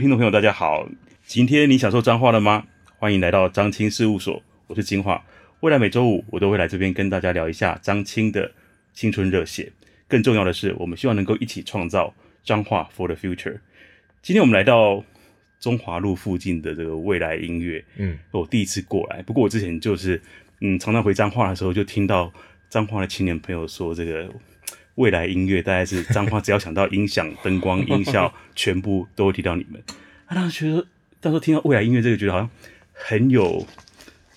[0.00, 0.88] 听众朋友，大家好！
[1.26, 2.66] 今天你享受彰化了吗？
[2.98, 5.20] 欢迎来到张青事务所，我是金樺。
[5.60, 8.50] 未来每周五我都会来这边跟大家聊一下张青的
[8.94, 9.70] 青春热血。
[10.08, 13.58] 更重要的是，我们希望能够一起创造彰化 for the future。
[14.22, 15.04] 今天我们来到
[15.60, 19.20] 中华路附近的这个未来音乐，嗯，我第一次过来。
[19.24, 20.18] 不过我之前就是，
[20.62, 22.32] 嗯，常常回彰化的时候就听到
[22.70, 24.30] 彰化的青年朋友说这个。
[24.96, 29.82] 未来音乐大概是彰化，只要想到音响、灯光、音效， 全部都会提到你们。
[30.26, 30.86] 啊，当时觉得，
[31.20, 32.50] 当时听到未来音乐这个，觉得好像
[32.92, 33.66] 很有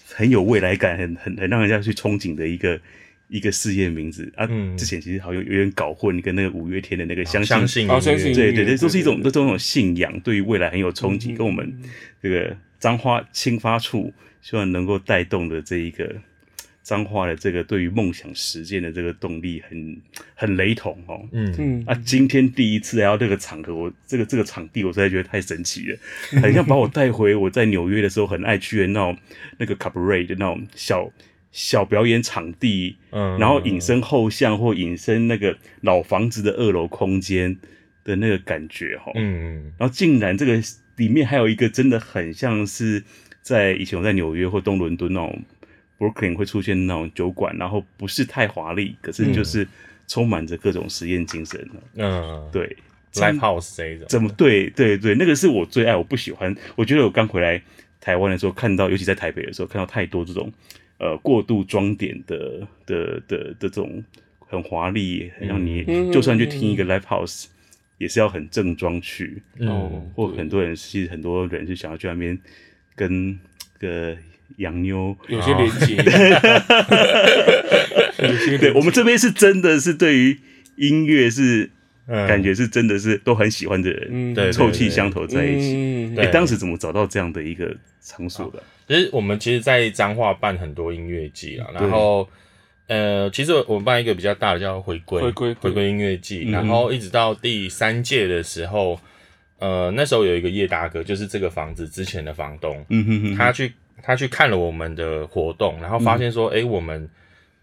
[0.07, 2.79] 很有未来感，很很很让人家去憧憬的一个
[3.27, 4.47] 一个事业名字啊。
[4.49, 11.77] 嗯、之前其实好像有点搞混，跟那个五月天的那个相信，相信，对对对，都是一种都是一种信仰，对于未来很有憧憬，跟我们
[12.21, 16.15] 这个彰化青发处希望能够带动的这一个。
[16.83, 19.97] 彰化的这个对于梦想实践的这个动力很
[20.35, 21.55] 很雷同哦，嗯。
[21.57, 21.83] 嗯。
[21.87, 25.97] 啊，今天第一次来到这个场合，我这个这个场地，我实在觉得太神奇了，
[26.43, 29.17] 很像把我带回我在纽约的时候很爱去的那种
[29.57, 31.09] 那个 cabaret 的那种小
[31.53, 37.55] 小表演场地，嗯，然后隐身后巷或隐身那个老房子的二楼空间
[38.03, 40.61] 的那个感觉哈，嗯，然后竟然这个
[40.97, 43.01] 里面还有一个真的很像是
[43.41, 45.41] 在以前我在纽约或东伦敦那种。
[46.03, 49.65] Brooklyn 会出现那种酒馆，然后不是太华丽，可是就是
[50.05, 51.69] 充满着各种实验精神。
[51.95, 52.75] 嗯，对
[53.13, 56.53] ，Live House 这种，怎么对对对，那个是我最爱，我不喜欢。
[56.75, 57.61] 我觉得我刚回来
[58.01, 60.51] 台湾的时候，看到，尤其在台北的时候，看到太多这种
[60.97, 64.03] 呃过度装点的的的的这种
[64.39, 67.45] 很华丽，很让你、嗯、就算去听一个 Live House，
[67.97, 69.41] 也是要很正装去。
[69.57, 72.37] 嗯，或很多人其实很多人是想要去那边
[72.93, 73.39] 跟
[73.79, 74.17] 个。
[74.57, 75.95] 洋妞 有些连接，
[78.57, 80.39] 对，我们这边是真的是对于
[80.75, 81.69] 音乐是
[82.07, 86.13] 感觉是真的是都很喜欢的人，对，臭气相投在一起。
[86.17, 88.61] 哎，当时怎么找到这样的一个场所的？
[88.87, 92.27] 其实我们其实，在彰化办很多音乐季啊，然后
[92.87, 98.99] 呃，其实我们办一个比较大的叫回归回归回归音乐季，然后一直到第三届的时候，
[99.59, 103.71] 呃，那时候有一个叶大哥，就是这个房子之前的房东，嗯哼哼，他去。
[104.05, 107.09] 他去看了我们的活动，然后发现说，哎、我们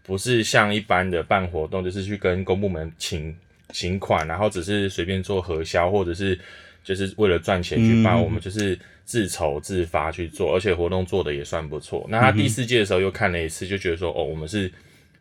[0.01, 3.33] 不是像一般的办活动，就是去跟公部门请
[3.69, 6.37] 请款，然后只是随便做核销，或者是
[6.83, 8.75] 就是为了赚钱去办，嗯、我们就是
[9.05, 12.03] 自筹自发去做，而且活动做的也算不错。
[12.09, 14.71] 那他第四届的时候又看了一次，就觉得说，哦，我们是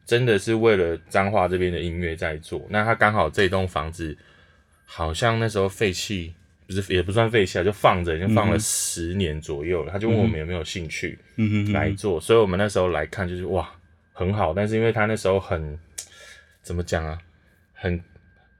[0.07, 2.67] 真的是为了彰化这边的音乐在做。
[2.71, 4.17] 那他刚好这栋房子
[4.87, 6.33] 好像那时候废弃。
[6.71, 9.91] 不是也不算废弃啊，就放着，已经放了十年左右了。
[9.91, 11.19] 嗯、他就问我们有没有兴趣
[11.73, 13.69] 来做，所以我们那时候来看就是哇，
[14.13, 14.55] 很好。
[14.55, 15.77] 但是因为他那时候很
[16.63, 17.19] 怎么讲啊，
[17.75, 18.01] 很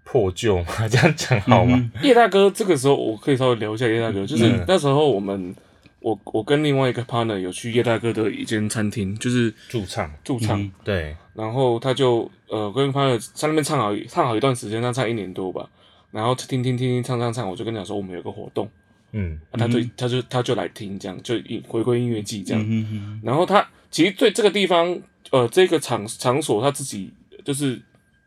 [0.03, 1.89] 破旧嘛， 这样讲好吗？
[2.03, 5.55] 叶、嗯、大哥，这个时候我可以稍微聊一下叶大哥，就是那时候我们
[6.01, 11.17] 我我跟另外一个 partner 有去叶大哥的一间餐厅，就是驻唱驻唱，嗯、对。
[11.35, 15.69] 然后他就呃跟 partner 在那边唱好唱好一段时间，他唱一年多吧。
[16.11, 18.69] 然后听听听听唱唱唱，我就跟他说我们有个活动，
[19.13, 21.37] 嗯，啊、他就他就他就来听这样，就
[21.69, 22.65] 回归音乐季这样。
[22.69, 25.01] 嗯、哼然后他其实对这个地方，
[25.31, 27.13] 呃，这个场场所他自己
[27.45, 27.81] 就是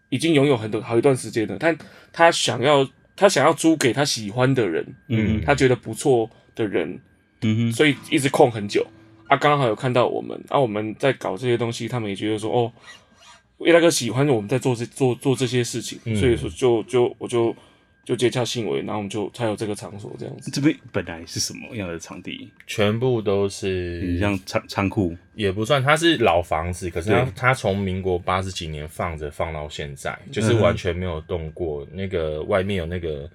[0.07, 1.57] 已经拥有很多好一段时间了。
[1.59, 1.77] 但
[2.13, 6.97] 他想要他想要租给他喜欢的人，嗯，他觉得不错的人，
[7.41, 8.87] 嗯哼，所以一直空很久。
[9.27, 12.71] 啊，刚好有看到我们，啊，我们在搞这些东西，他们也觉得说，哦，
[13.59, 17.53] 叶大哥喜欢我们在做这做做这些事情，嗯、所以说就就我就。
[18.03, 20.51] 就接洽信维，然后我们就才有这个场所这样子。
[20.51, 22.51] 这边本来是什么样的场地？
[22.67, 31.85] 全部都是，你像仓仓库也不算，它是老房子，可是它从民国八十几年放着放到现在，就是完全没有动过。
[31.85, 33.29] 嗯、那个外面有那个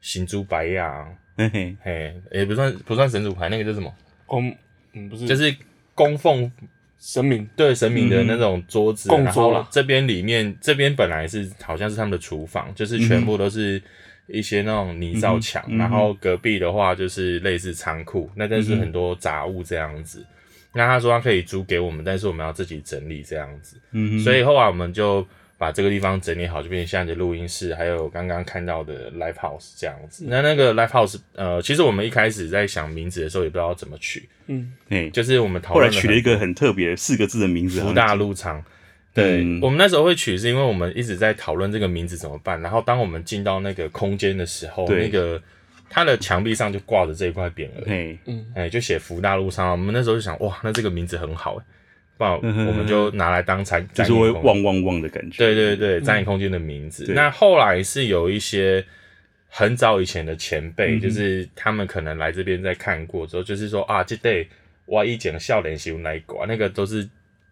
[0.00, 1.06] 行珠白亚，
[1.36, 3.92] 嘿嘿嘿，也不算不算神主牌，那个叫什么？
[4.26, 4.54] 供
[4.92, 5.54] 嗯不是，就是
[5.94, 6.50] 供奉。
[6.98, 9.66] 神明对神明的那种桌子，供桌啦。
[9.70, 13.80] 这边里面这边本来是好像是他们的厨房，就是全部都是
[14.26, 20.20] 一些那种泥造墙，嗯、然后隔壁的话就是类似仓库，嗯、那但是很多杂物这样子。
[20.20, 20.26] 嗯、
[20.74, 23.76] 那他说他可以租给我们，但是我们要自己整理这样子。
[23.92, 25.26] 嗯，所以后来我们就。
[25.58, 30.24] 把这个地方整理好，就变成现在的录音室，还有刚刚看到的 Live House 这样子。
[30.28, 34.28] 那那个 Live House，呃，其实我们一开始在想名字的时候，也不知道怎么取。
[34.46, 35.90] 嗯，哎，就是我们讨论。
[35.90, 38.64] 后来取了一个很特别四个字的名字，福大路场。
[39.12, 42.60] 对，嗯、我们那时候会取，是因为我们一直在讨论这个名字怎么办。
[42.62, 45.42] 然后当我们进到那个空间的时候，对那个
[45.90, 47.82] 它的墙壁上就挂着这一块匾额。
[47.84, 49.72] 嘿嗯，哎，就写福大路上。
[49.72, 51.60] 我们那时候就想，哇，那这个名字很好。
[52.18, 55.38] 不，我们就拿来当展，就是会旺旺旺的感觉。
[55.38, 57.12] 对对对，展演空间的名字。
[57.14, 58.84] 那后来是有一些
[59.48, 64.48] 很早以前的前辈，嗯、就是他们可能来这边在看过之后，就是说啊，这对
[64.84, 67.08] 我以前少年时来过，那个都是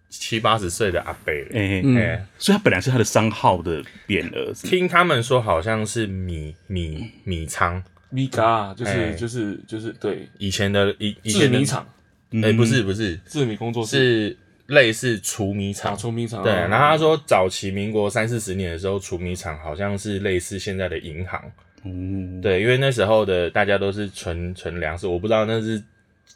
[0.09, 1.97] 七八十岁的阿伯，哎、嗯。
[1.97, 7.81] 欸，所以他本来是他的商号的匾额，听他们说好像是米米米仓，
[8.11, 10.29] 米嘎，就是、欸、就是就是对。
[10.39, 11.87] 以前的以以前的米厂，
[12.33, 13.17] 哎、欸，不是不是。
[13.27, 13.97] 制米工作室。
[13.97, 14.37] 是。
[14.67, 16.53] 类似储米厂，储米厂对。
[16.53, 21.43] 然后他说，早期民国三四十年的时候，储米厂好像是类似现在的银行。
[21.85, 25.81] 嗯，对，因为那时候的大家都是存存粮食，我不知道那是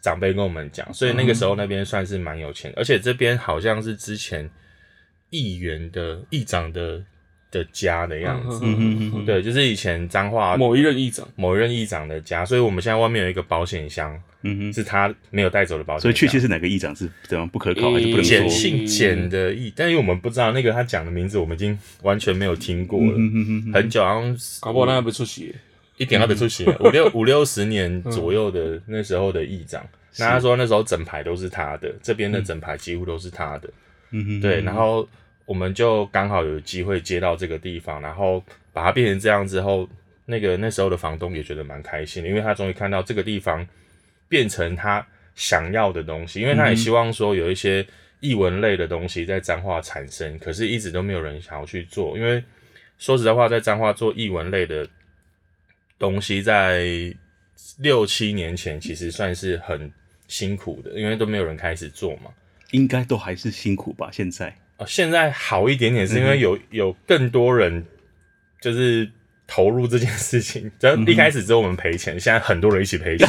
[0.01, 4.49] 长辈跟我们讲，所以那个时候那边算是蛮有钱，而且这边好像是之前
[5.31, 7.03] 议员的议长的
[7.51, 8.61] 的家的样子。
[8.63, 14.21] 嗯嗯对，就是以前彰化某一任议长，某一任议长的家，所以我们现在外面有一个保险箱。
[14.43, 18.25] 嗯哼，是他没有带走的保险，所以确切是哪个议长是怎样不可考还是不能说？
[18.25, 23.13] 简姓简的议，但因为我们不知道那个他讲的名字，我们已经完全没有听过了，
[23.75, 25.55] 很久，好像搞不好那还没出席，
[25.99, 29.87] 一点都没出席，五六五六十年左右的那时候的议长，
[30.19, 33.69] 那他说那时候整排都是他的，这边的整排几乎都是他的，
[34.13, 35.07] 嗯哼，对，然后
[35.51, 38.41] 我们就刚好有机会接到这个地方，然后
[38.73, 39.89] 把它变成这样之后，
[40.27, 43.67] 那个那时候的房东也觉得蛮开心的，因为他终于看到这个地方。
[44.31, 45.05] 变成他
[45.35, 47.85] 想要的东西，因为他也希望说有一些
[48.21, 52.17] 艺文类的东西在彰化产生，可是一直都没有人想要去做。
[52.17, 52.41] 因为
[52.97, 54.89] 说实在话，在彰化做艺文类的
[55.99, 57.13] 东西，在
[57.81, 59.93] 六七年前其实算是很
[60.29, 62.31] 辛苦的，因为都没有人开始做嘛。
[62.71, 64.11] 应该都还是辛苦吧？
[64.13, 67.85] 现在哦，现在好一点点，是因为有有更多人
[68.61, 69.09] 就是。
[69.53, 73.29] 投入这件事情，就一开始只有我们赔钱，嗯、现在很多人一起赔钱，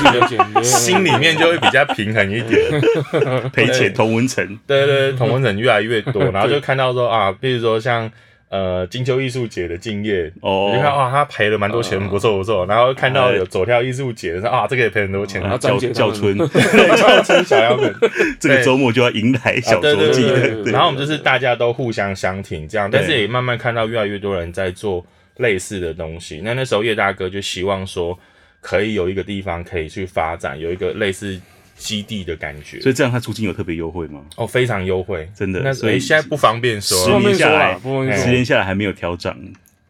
[0.63, 2.61] 心里面就会比较平衡一点。
[3.51, 8.07] 赔钱同文层，对对对，同文层越来越多， 然后就看到说啊，比如说像
[8.51, 12.65] 呃金秋艺术节的敬业，哦，你看哇，他赔了蛮多钱，不错不错。
[12.67, 17.91] 然后看到有走跳艺术节的说啊，这个也赔很多钱，然后叫叫春， 叫春小妖们，
[18.39, 20.27] 这个周末就要迎来小周季。
[20.65, 25.03] 然后我们就是大家都互相相挺这样，但是也慢慢看到越来越多人在做。
[25.37, 28.15] 类似的东西，那那时候叶大哥就希望说，
[28.59, 31.39] 可以有一个地方可以去发展，有一个类似
[31.81, 32.79] 基地的感觉。
[32.79, 34.23] 所以这样他租金有特别优惠吗？
[34.37, 35.61] 哦，非常优惠，真的。
[35.61, 37.79] 那所以现在不方便说，十年下来，
[38.15, 39.37] 十年下来还没有调涨，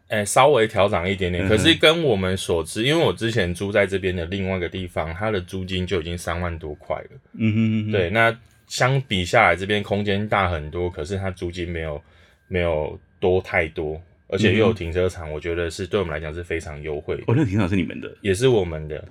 [0.08, 1.46] 哎、欸，稍微调涨一点点。
[1.46, 7.10] 可是跟我们所知，因为我之前租在这边的另外一个地方，它的租金就已经三万多块了。
[7.34, 7.92] 嗯哼嗯哼。
[7.92, 8.36] 对，那
[8.66, 12.02] 相比下来，这边空间大很多，可是它租金没有
[12.48, 14.00] 没有多太多。
[14.28, 17.16] 而且又有停车场，我觉得是对我们来讲是非常优惠。
[17.26, 19.04] 哦，那个停车场是你们的，也是我们的。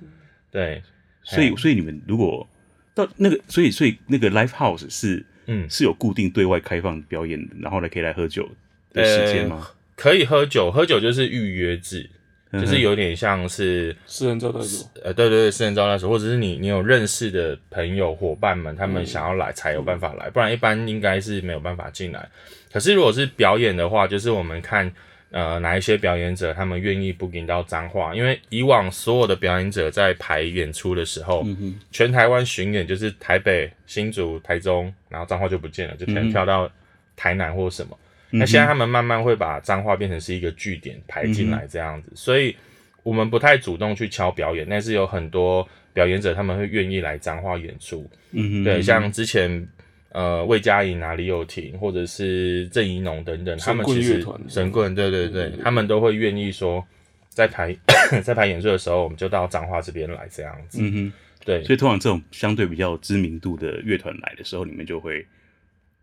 [0.50, 0.82] 对，
[1.22, 2.50] 所以所以你们如果
[2.94, 8.50] 到那个，所以所以那个 live house 是嗯是有固定对外开放表演的，然后呢可以来喝酒
[8.94, 9.58] 的时间吗？
[9.62, 12.10] 呃，可以喝酒，喝酒就是预约制，
[12.54, 14.90] 就是有点像是私人招待所。
[15.04, 22.28] 呃，对对对，私人招待所，或者是你你有认识的朋友伙伴们，他们想要来才有办法来，不然一般应该是没有办法进来。
[22.72, 24.92] 可是如果是表演的话，就是我们看。
[25.32, 28.14] 呃，哪一些表演者他们愿意 booking 到脏话？
[28.14, 36.70] 因为以往所有的表演者在排演出的时候，嗯、全台湾巡演就是台北、新竹、台中，然后脏话就不见了，就可能跳到
[37.16, 37.98] 台南或什么。
[38.32, 42.54] 嗯、那现在他们慢慢会把脏话变成是一个据点排进来这样子，嗯、所以
[43.02, 48.06] 我们不太主动去敲表演，但是有很多表演者他们会愿意来彰化演出。
[48.32, 49.66] 嗯，对，像之前。
[50.14, 56.86] 呃，魏佳莹啊，李友廷，或者是郑怡农等等，他们其实神棍，对对对，他们都会愿意说，
[57.30, 57.74] 在排
[58.22, 60.80] 在排演出的时候，我们就到彰化这边来这样子。
[60.82, 61.14] 嗯哼，
[61.46, 61.64] 对。
[61.64, 65.26] 所以通常这种相对比较知名度的乐团来的时候，你们就会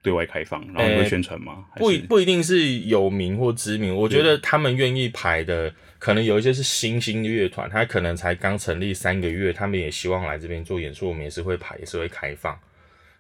[0.03, 1.67] 对外开放，然后会宣传吗？
[1.75, 12.59] 欸、不不一定是有名或知名，我觉得他们愿意排的，可能有一些是新兴的乐团，他可能才刚成立三个月，他们也希望来这边做演出，我们也是会排，也是会开放。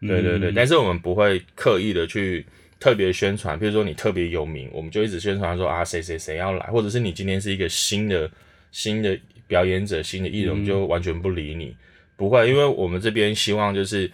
[0.00, 2.46] 对对对，但是我们不会刻意的去
[2.78, 8.30] 特别宣传，比如说你特别有名，我们就一直宣传说啊谁谁谁要来，或者是你今天是一个新的
[8.70, 11.74] 新的表演者、新的艺人，我们就完全不理你，
[12.16, 14.08] 不会，因为我们这边希望就是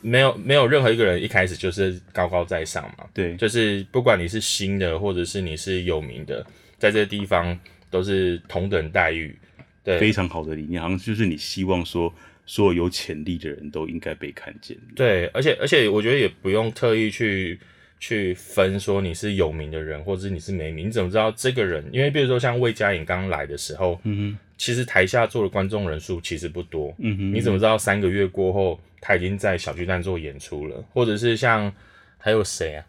[0.00, 6.42] 没有没有任何一个人一开始就是高高在上嘛，对，就是不管你是新的或者是你是有名的，
[6.78, 7.58] 在这个地方
[7.90, 9.36] 都是同等待遇，
[9.84, 12.10] 对，非常好的理念，好像就是你希望说。
[12.46, 14.76] 所有有潜力的人都应该被看见。
[14.94, 17.58] 对，而且而且我觉得也不用特意去
[17.98, 20.86] 去分说你是有名的人，或者是你是没名。
[20.86, 21.84] 你怎么知道这个人？
[21.92, 30.84] 因为比如说像魏佳颖刚来的时候，嗯哼，其实台下坐的观众人数其实不多，嗯哼，你怎么知道三个月过后他已经在小巨蛋做演出了？
[30.92, 31.72] 或者是像
[32.16, 32.86] 还有谁啊？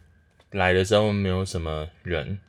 [0.51, 2.39] 来的时候没有什么人。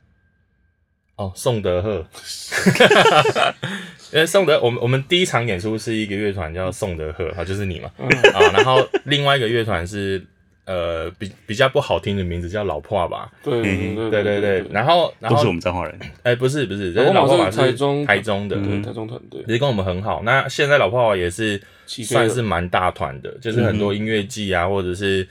[1.15, 2.07] 哦，宋德赫。
[4.11, 7.89] 因为宋德，我们我们第一场演出是一个乐团叫宋德赫，好，就是你嘛，
[8.33, 10.21] 啊，然后另外一个乐团是。
[10.65, 20.21] 呃，比比较不好听的名字叫老破吧，对对对对，然后然后都是我们彰化人，哎，不是不是，这是老破吧是台中台中的，台中团队，其实跟我们很好。
[20.23, 25.27] 那现在老炮吧也是算是蛮大团的，就是很多音乐季啊，或者是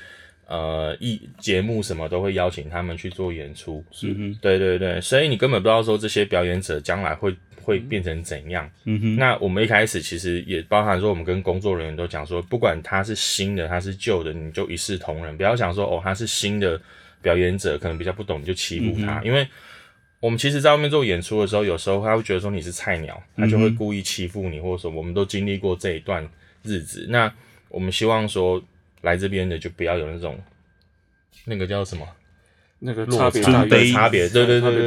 [0.48, 4.08] 呃艺节目什么都会邀请他们去做演出，是，
[4.40, 7.32] 对对对，所以你根本不知道说这些表演者将来会。
[7.68, 8.66] 会变成怎样？
[8.84, 16.80] 嗯哼，那我们一开始其实也包含说，我们跟工作人员都讲说，不管他是新的，他是旧的，你就一视同仁，不要想说哦，他是新的
[17.20, 19.20] 表演者，可能比较不懂，你就欺负他。
[19.20, 19.46] 嗯、因为
[20.18, 26.26] 我们其实，在外面做演出的时候，有时候他会觉得说你是菜鸟，他就会故意欺负你，或者说我们都经历过这一段
[26.62, 27.06] 日子。
[27.10, 27.30] 那
[27.68, 28.62] 我们希望说，
[29.02, 30.40] 来这边的就不要有那种
[31.44, 32.08] 那个叫什么？
[32.80, 34.70] 那个差别，差别，对对对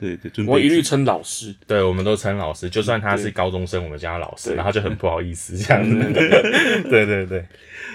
[0.00, 6.12] 对对，我一律称老师，对，我们都称老师，就算他是高中生，我们叫他老师，然后就很不好意思这样子，
[6.88, 7.44] 对对对，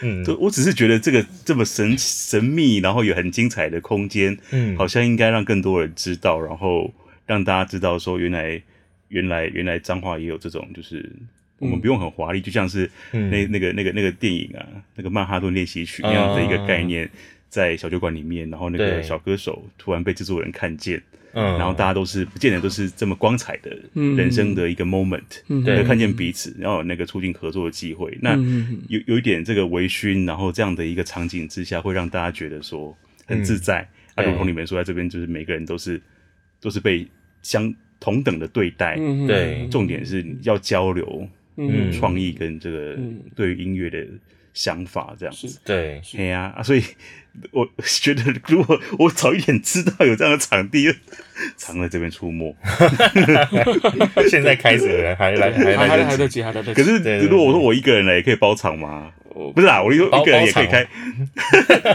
[0.04, 6.94] 嗯，我只是觉得这个这么神神秘，然后有很精彩的空间，嗯，好像应该让更多人知道，然后
[7.26, 8.62] 让大家知道说，原来
[9.08, 11.04] 原来原来脏话也有这种，就是
[11.58, 17.10] 我们不用很华丽，就像是那那个那个那个电影啊，那个曼哈顿练习曲那样的一个概念。
[17.52, 21.04] 在小酒馆里面，然后那个小歌手突然被制作人看见，
[21.34, 28.38] 嗯，然后大家都是不见得都是这么光彩的人生的一个 moment，嗯，对，看见彼此，然后有那个促进合作的机会，那
[28.88, 33.86] 有有一点这个微醺，然后这样的一个场景之下，会让大家觉得说很自在。
[34.16, 36.02] 啊，如同你们说，在这边就是每个人都是
[36.62, 37.06] 都是被
[37.42, 38.96] 相同等的对待，
[39.28, 41.28] 对，重点是要交流，
[41.58, 42.98] 嗯，创意跟这个
[43.36, 44.08] 对于音乐的。
[44.54, 46.84] 想法这样子，对，对呀，啊，所以
[47.52, 50.94] 我觉得，如果我早一点知道有这样的场地，
[51.58, 52.56] 常在这边出没。
[54.30, 56.74] 现在开始的人还来还来得及，还来得及。
[56.74, 59.12] 可是如果我说我一个人来，也可以包场吗？
[59.56, 60.84] 不是啊，我一个人也可以开。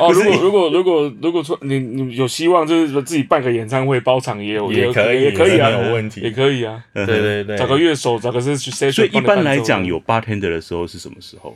[0.00, 6.82] 哦， 如果如果如果如果说你你有希望，就是说自己办个演唱会包场也有也可以也可以啊，没有问题，也可以啊。
[6.94, 8.70] 对对对，找个乐手，找个是去。
[8.90, 11.54] 所以一般来讲，有 bartender 的时候是什么时候？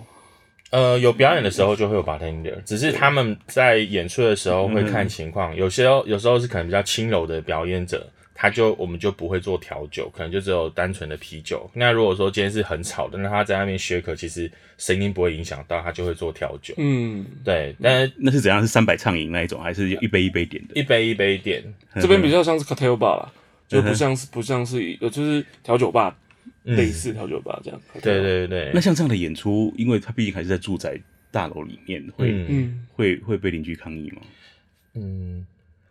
[0.70, 11.68] 呃，有表演的时候就会有 bartender，只是他们在演出的时候会看情况，有些有时候是可能比较轻柔的表演者，他就我们就不会做调酒，可能就只有单纯的啤酒。
[11.74, 14.48] 那如果说今天是很吵的，那他在那边 shake，其实
[14.78, 16.72] 声音不会影响到，他就会做调酒。
[16.76, 18.60] 嗯，对，但是那是怎样？
[18.60, 20.74] 是三百畅饮那一种，还是一杯一杯点的？
[20.78, 21.62] 一杯一杯点，
[22.00, 23.32] 这边比较像是 cocktail bar 啦，
[23.66, 26.16] 就不像是不像是呃，就是调酒吧。
[26.76, 28.70] 类似调酒吧这样，对对对。
[28.74, 30.98] 那像这样的演出，因为他毕竟还是在住宅
[31.30, 34.22] 大楼里面，会会会被邻居抗议吗？
[34.94, 35.46] 嗯，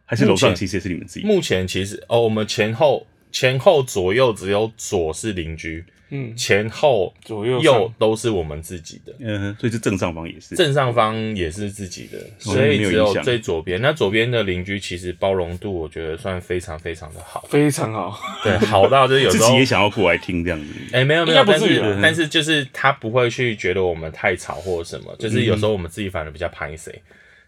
[0.05, 1.25] 还是楼上其实也是你们自己？
[1.25, 5.83] 目前其实哦，我们前后前后左右只有左是邻居。
[6.11, 13.79] 嗯，前后左右右都是我们自己的，嗯，所以这正上方也是，正上方也是自己的，所以只有最左边。
[13.81, 20.73] 那左边的邻居其实包容度，我觉得算非常非常的好，非常好，对，好到就是有时候 自己也想要过来听这样子。
[20.91, 27.01] 哎，没有没有，但是但是就是他不会去觉得我们太吵或者什么，就是有时候我们自己反而比较拍谁。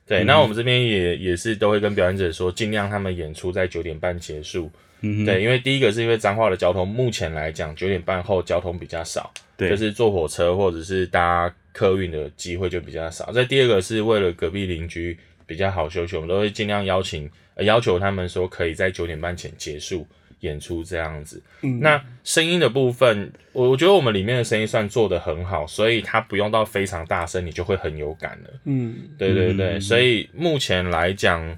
[0.07, 4.69] 对，那我们这边也也是都会跟表演者说，尽量他们演出在九点半结束。
[5.03, 13.31] 嗯，对，因为第一个是因为彰化的交通，目前来讲九点半后交通比较少，对，就是坐火车或者是搭客运的机会就比较少。
[13.31, 15.17] 再第二个是为了隔壁邻居
[15.47, 20.05] 比较好休息，我们都会尽量邀请，呃，要求他们说可以在九点半前结束
[20.41, 21.41] 演出这样子。
[21.61, 28.49] 嗯，那声音的部分，我我觉得我们里面的声音算做得很好，所以它不用到非常大声，你就会很有感了。
[28.65, 31.57] 嗯，对对对，嗯，所以目前来讲。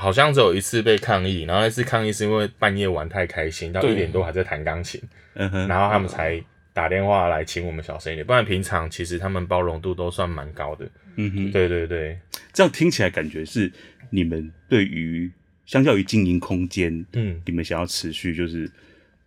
[0.00, 4.98] 好像只有一次被抗议，然后那次抗议是因为半夜玩太开心，到一点多还在弹钢琴，
[5.34, 6.42] 嗯哼，然后他们才
[6.72, 12.18] 打电话来请我们小声一点，不然平常其实他们包容度都算蛮高的，嗯哼，对对对，
[12.50, 13.70] 这样听起来感觉是
[14.08, 15.30] 你们对于
[15.66, 18.70] 相较于经营空间，嗯，你们想要持续就是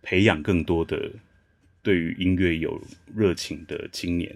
[0.02, 1.08] 培养更多的
[1.84, 2.82] 对于音乐有
[3.14, 4.34] 热情的青年，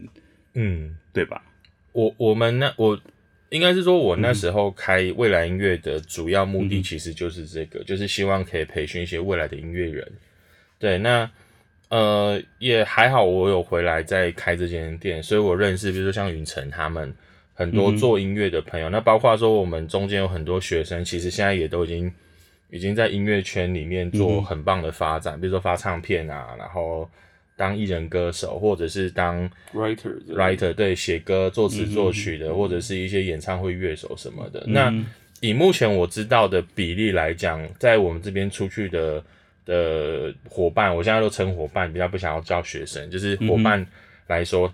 [0.54, 1.42] 嗯，对吧？
[1.90, 2.96] 我我们那我。
[3.50, 10.06] 应该是说，我那时候开未来音乐的主要目的其实就是这个，嗯、就是希望可以培训一些未来的音乐人。
[10.78, 11.30] 对，那
[11.88, 17.14] 呃也还好，我有回来再开这间店，所以我认识，比如说像云晨他们
[17.54, 22.12] 很多做音乐的朋友，嗯、那包括说我们中间有很多学生，其实现在也都已经
[22.70, 27.08] 已经在音乐圈里面做很棒的发展，嗯、比如说发唱片啊，然后。
[27.58, 34.62] 当艺人歌手，或者是当 writer writer 对，写歌作词作曲的，嗯、或者是一些演唱会乐手什么的。
[34.68, 34.94] 嗯、那
[35.40, 39.22] 以目前我知道的比例来讲，在我们这边出去的
[39.66, 43.84] 的伙伴，我现在都称伙伴，比较不想要叫学生，就是伙伴
[44.28, 44.72] 来说，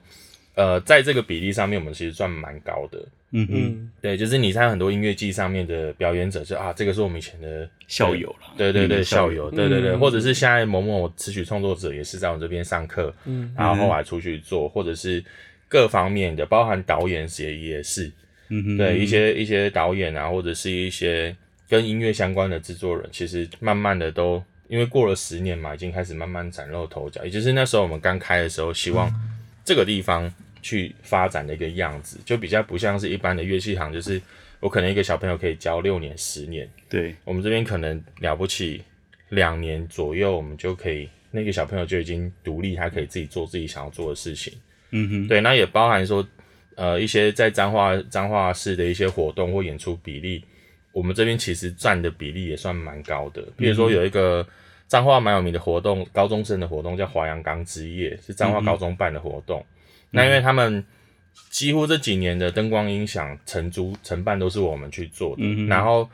[0.55, 3.03] 嗯、呃，在这个比例上面，我们其实算蛮高的。
[3.37, 8.55] 嗯嗯，对，就是你在很多音乐季上面的表演者，是啊，这个是我们以前的校友了。
[8.57, 15.23] 对对对，校友，对对对，或者是现在某某词曲创作者也是在我这边上课，嗯，然后后来出去做，或者是
[15.69, 18.07] 各方面的，包含导演也也是，
[18.51, 21.35] 嗯哼，对一些一些导演啊，或者是一些
[21.69, 29.13] 跟音乐相关的制作人，其实慢慢的都因为过了十年嘛，已经开始慢慢崭露头角，也就是那时候我们刚开的时候，希望
[29.65, 30.33] 这个地方。
[30.65, 34.19] 去发展的一个样子，就比较不像是一般的乐器行，就是
[34.61, 36.67] 我可能一个小朋友可以教六年、十年。
[36.89, 38.83] 对，我们这边可能了不起
[39.29, 44.55] 两年左右，我们就可以那个小朋友就已经独立，他可以自己做自己想要做的事情。
[44.93, 46.27] 嗯哼，对，那也包含说，
[46.77, 50.43] 呃，一些在彰化彰化市的一些活动或演出比例，
[50.93, 53.45] 我们这边其实占的比例也算蛮高的。
[53.55, 54.47] 比如说有一个
[54.89, 59.61] 彰化蛮有名的活动，高中生的活动叫华阳钢之夜，是彰化高中办的活动。
[59.61, 59.74] 嗯
[60.15, 60.85] 那因为他们
[61.51, 66.09] 几乎这几年的灯光音响承租承办都是我们去做的，嗯、然后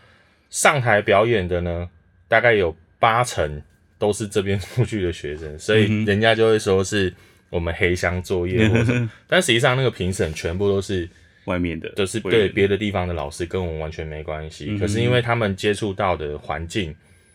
[0.48, 1.88] 上台表演的呢，
[2.26, 3.62] 大概有八成
[3.98, 7.12] 都是这边出去的学生，所以人家就会说是
[7.50, 11.06] 我们黑箱作业或者，嗯、 但实际上那个评审全部都是
[11.44, 14.68] 外面的，都是对别的地方的老师，跟我们完全没关系。
[14.70, 16.94] 嗯、可是因为他们接触到的环境，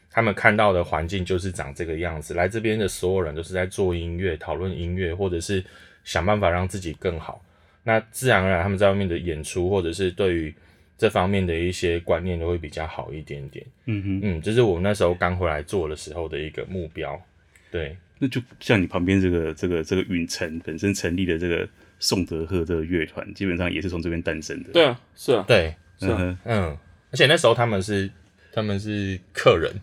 [0.09, 5.63] 他们看到的环境就是长这个样子，来这边的所有人都是在做音乐、讨论音乐，或者是。
[6.05, 7.43] 想办法让自己更好，
[7.83, 10.53] 那自然而然他们在外面的演出，或者是对于
[10.97, 13.65] 这方面的一些观念都会比较好一点点。
[13.85, 17.21] 嗯哼，嗯，这是我那时候刚回来做的时候的一个目标。
[17.69, 21.67] 对，那就像你旁边这个这个这个允晨本身成立的这个
[21.99, 24.71] 宋德赫这个乐团，基本上也是从这边诞生的。
[24.71, 26.77] 对啊，是啊，对，是啊，嗯，
[27.11, 28.09] 而且那时候他们是
[28.53, 29.73] 他们是客人，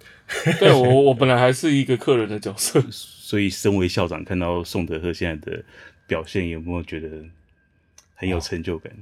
[0.59, 5.63] 对我我本来还是一个客人的角色，所以身为校长看到宋德赫现在的。
[6.13, 7.09] 表现有没有觉得
[8.15, 8.93] 很有成就感？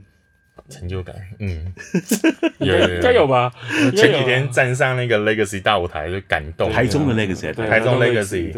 [0.69, 1.75] 成就感，嗯，
[2.61, 3.53] 有应该有吧？
[3.97, 8.53] 前几天站上那个 Legacy 大舞台就感动，台中的 Legacy，台中 Legacy，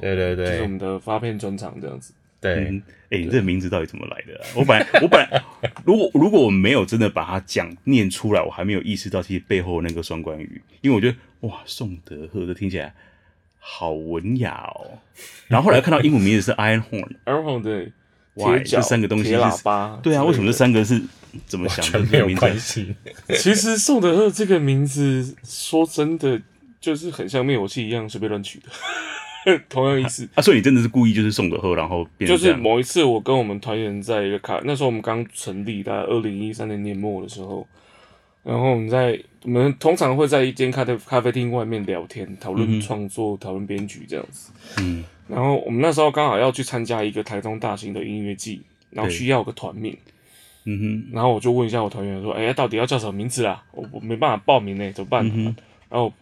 [0.00, 2.14] 对对对，就是我们的发片专场这样子。
[2.40, 4.40] 对，哎，你这个名字到底怎么来的？
[4.54, 5.42] 我本来 我本来
[5.84, 11.16] 如果如果我没有真的把它讲念出来，我还没有意识到其实背后那个双关语，因为我觉得
[11.48, 12.94] 哇，宋德赫这听起来。
[13.68, 14.98] 好文雅哦，
[15.48, 17.92] 然后后来看到英文名字是 Iron Horn，Iron Horn 对，
[18.34, 21.02] 哇，这三个东西是喇叭，对啊，为什么这三个是
[21.46, 21.98] 怎么想的？
[22.12, 22.94] 没有关系。
[23.30, 26.40] 其实宋德赫这个名字，说真的，
[26.80, 28.60] 就是很像灭火器一样随便乱取
[29.44, 30.28] 的， 同样意思。
[30.36, 37.66] 啊，所以你真的是故意就是宋德赫，然后变就是某一次我跟我们团员在一个卡，那时候我们刚成立，大概二零一三年年末的时候。
[38.46, 44.52] 然后我们在我们通常会在一间咖啡咖啡厅外面聊天，讨论创作，讨论编曲这样子。
[44.78, 45.02] 嗯。
[45.26, 49.98] 然后我们那时候刚好要去参加一个台中大型的音乐季，然后需要个团名。
[50.64, 51.10] 嗯哼。
[51.12, 53.64] 然后我就问一下我团员说：“哎，到底要叫什么名字啊？
[53.72, 55.46] 我我没办法报名呢，怎么办？”嗯、
[55.88, 56.12] 然后，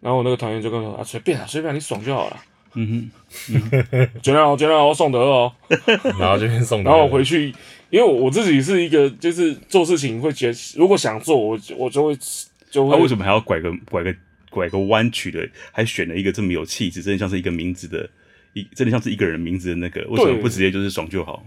[0.00, 2.36] 然后我那个团员就跟我说：“啊，随便啊，随便，你爽就好了。”
[2.76, 4.10] 嗯哼。
[4.22, 5.50] 觉得好，觉得好，宋德哦。
[6.20, 6.90] 然后这边送德。
[6.92, 7.54] 然后我回去。
[7.94, 12.18] 因为我自己是一个，就是做事情会觉得，如果想做，我我就会
[12.68, 12.90] 就会。
[12.90, 14.12] 他、啊、为什么还要拐个拐个
[14.50, 18.10] 拐个弯曲的，还选了一个这么有气质，真的像是一个名字的，
[18.52, 21.46] 一真的像是一个人名字的那个，为什么不直接就是爽就好？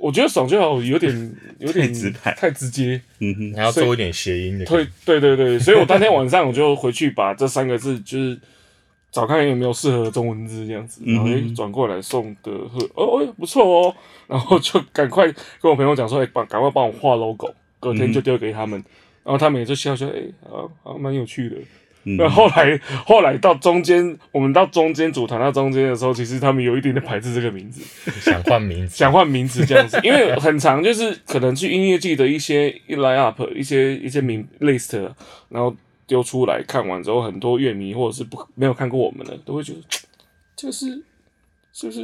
[0.00, 2.98] 我觉得爽就好有点 有点直白，太直接。
[3.18, 4.64] 嗯哼，还要做一点谐音的。
[4.64, 8.38] 对对对对，所以我当天晚上我就回去把这三个字就是。
[9.12, 13.94] 找看有没有适合的中文字这样子，然后诶转过来送的贺，哦哦不错哦，
[14.28, 15.26] 然后就赶快
[15.60, 17.48] 跟我朋友讲说，哎帮赶快帮我画 logo，
[17.80, 18.82] 隔天就丢给他们，
[19.24, 21.56] 然后他们也就笑笑，哎啊啊蛮有趣的。
[22.18, 27.82] 那后来后来到中间，我们到中间组团到中间的时候，其实他们有一点点排斥这个名字，
[28.20, 34.96] 想换名字，想换名字这样子， 因为很长就是可能去音乐季的一些一 line up 一些一些名 list，
[35.48, 35.74] 然后。
[36.06, 39.78] 丢出来看完之后，很多乐迷或者是不没有看过我们的，都会觉得
[40.56, 41.02] 这个是
[41.72, 42.00] 是不是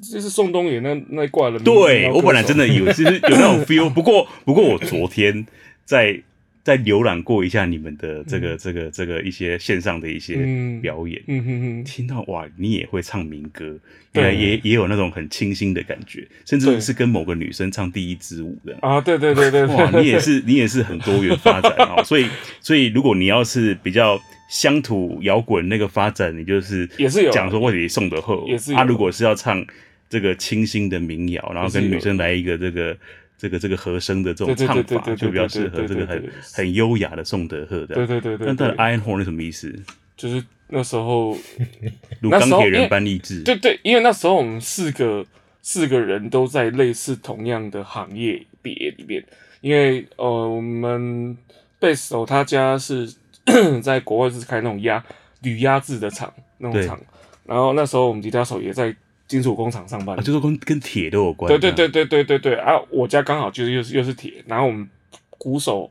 [0.00, 1.58] 就是宋冬野那那一挂的？
[1.60, 5.46] 对，我本来真的以为是有那种 feel，不过不过我昨天
[5.84, 6.22] 在。
[6.66, 10.34] 再浏览过一下你们的这个、嗯、这个、这个一些线上的一些
[10.82, 13.78] 表演，嗯哼哼，听到哇，你也会唱民歌，
[14.14, 18.76] 原来也也有那种很清新的感觉，甚至是跟某个女生唱第一支舞的。
[18.80, 22.26] 啊，对对对对，哇，你也是 你也是很多元发展啊， 所以
[22.60, 27.30] 所以如果你要是比较乡土摇滚那个发展，你就是也是有。
[27.30, 29.64] 讲说为你宋德赫，也是他如果是要唱
[30.10, 32.98] 这个清新的民谣，然后跟女生来一个这个。
[33.38, 37.94] 这个这个和声的这种唱法就比较适合这个很很优雅的宋德赫的。
[37.94, 38.46] 对对对对。
[38.46, 39.74] 那他的 Iron Horn 是什么意思？
[40.16, 41.36] 就是那时候
[42.20, 43.42] 如钢铁人般励志。
[43.42, 45.24] 对对，因为那时候我们四个
[45.62, 49.22] 四个人都在类似同样的行业别里面，
[49.60, 51.36] 因为呃，我们
[51.78, 53.12] 贝斯手他家是
[53.82, 55.04] 在国外是开那种压
[55.42, 56.98] 铝压制的厂那种厂，
[57.44, 58.94] 然后那时候我们吉他手也在
[59.28, 61.48] 金属工厂上班，啊、就是跟跟铁都有关。
[61.48, 62.80] 对对对对对对对啊！
[62.90, 64.88] 我家刚好就是又是又是铁，然后我们
[65.30, 65.90] 鼓手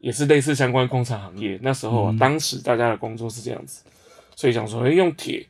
[0.00, 1.58] 也是类似相关工厂行业。
[1.62, 3.84] 那时候啊，嗯、当时大家的工作是这样子，
[4.34, 5.46] 所以想说，欸、用铁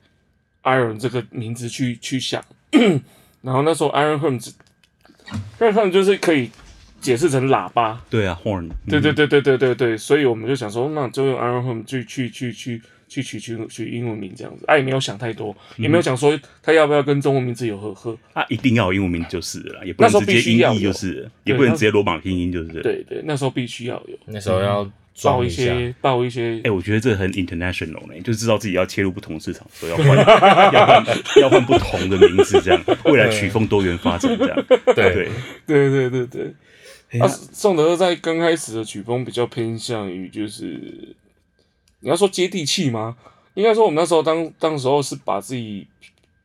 [0.65, 2.45] Iron 这个名字去去想，
[3.41, 6.51] 然后那时候 Iron Horn，Iron Horn 就是可以
[7.01, 8.03] 解释成喇叭。
[8.11, 8.69] 对啊，Horn。
[8.87, 12.83] 对对对对对对对，所以我们就想说，那就用 Iron Horn 去去去去。
[13.13, 18.17] 去取取取英文名这样子，啊也没有想太多，嗯、也没有想说他要不要跟中文名字有合合。
[18.33, 22.69] 啊，一定要有英文名就是了，也不能直接音译就是，也不能直接罗马拼音就是。
[22.81, 24.91] 对对，那时候必须要有，那时候要
[25.23, 26.55] 报一些报一些。
[26.59, 30.17] 哎、欸，我觉得这很 international 呢，就知道自己要切入不同市场，所以要换
[30.73, 31.05] 要换
[31.43, 34.65] 要换不同的名字，这样未来曲风多元发展这样。
[34.95, 35.29] 对对
[35.67, 37.21] 对对对对。
[37.21, 41.15] 啊，宋德在刚开始的曲风比较偏向于就是。
[42.03, 43.17] 你要说接地气吗？
[43.55, 45.87] 应该说我们那时候当当时候是把自己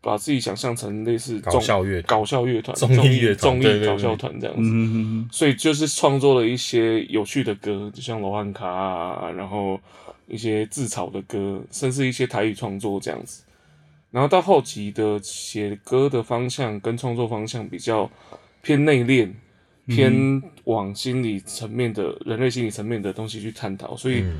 [0.02, 9.80] 把自己想象成类似搞笑乐搞笑乐团、综艺综艺搞笑团这样子，嗯嗯嗯，所以就是创作了一些有趣的歌，就像罗汉卡啊，然后
[10.28, 13.43] 一些自嘲的歌，甚至一些台语创作这样子。
[14.12, 18.10] 然后到后期的写歌的方向跟创作方向比较
[18.62, 19.32] 偏内敛，
[19.86, 24.22] 偏往心理层面的、嗯、人类心理层面的东西去探讨，所以。
[24.24, 24.36] 嗯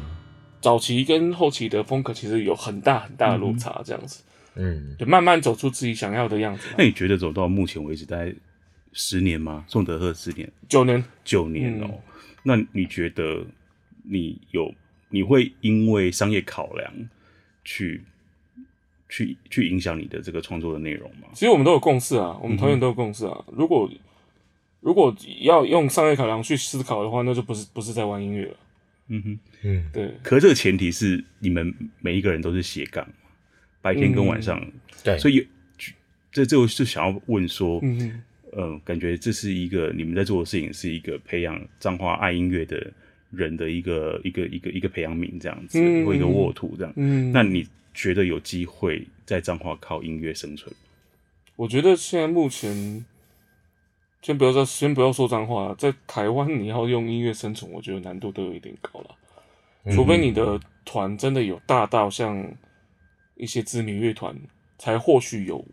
[0.60, 4.24] 早期跟后期的风格其实有很大很大的落差，这样子，
[4.56, 6.68] 嗯，就慢慢走出自己想要的样子。
[6.78, 8.34] 那你觉得走到目前为止大概
[8.94, 9.64] 十年吗？
[9.68, 11.92] 宋德赫十年，九年，九年哦、喔。
[11.92, 12.02] 嗯、
[12.44, 13.46] 那你觉得
[14.04, 14.74] 你有
[15.10, 16.92] 你会因为商业考量
[17.64, 18.04] 去
[19.08, 21.28] 去去影响你的这个创作的内容吗？
[21.34, 23.46] 其实我们都有共识啊，我们团员都有共识啊。
[23.48, 23.90] 嗯、如果
[24.80, 28.58] 如果要用商业考量去思考的话，那就不是不是在玩音乐了。
[29.10, 30.12] 嗯哼，嗯，对。
[30.22, 33.08] 可是这个前提是你们每一个人都是斜杠，
[33.82, 34.72] 白天跟晚上，嗯、
[35.04, 35.18] 对。
[35.18, 35.48] 所以
[36.32, 42.92] 这这我就想要问说，嗯嗯哼、呃，感觉这是一个你们在做的事情，是一个培养彰化爱音乐的
[43.32, 46.94] 人的一个一个一个一个培养皿这样子，嗯、或一个沃土这样。
[46.98, 47.32] 嗯。
[47.32, 50.74] 那你觉得有机会在彰化靠音乐生存？
[51.56, 53.06] 我觉得现在目前。
[54.22, 59.16] 先不要说，先不要说脏话，在台湾你要用音乐生存，我觉得难度都有一点高了。
[59.94, 62.46] 除非你的团真的有大到像
[63.36, 64.36] 一些知名乐团，
[64.78, 65.64] 才或许有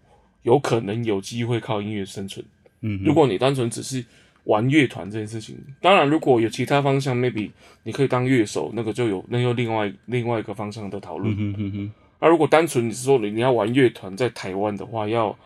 [0.42, 2.44] 有可能有机会靠音乐生存。
[2.82, 4.04] 嗯，如果你单纯只是
[4.44, 7.50] 玩乐团这件事情，当然如果有其他方向，maybe
[7.82, 11.34] 你可以当乐手，那个就有那又另外另外一个方向的讨论。
[11.36, 15.36] 嗯哼哼，而、啊、如果单纯你是说你你要玩乐团在台湾的话，要。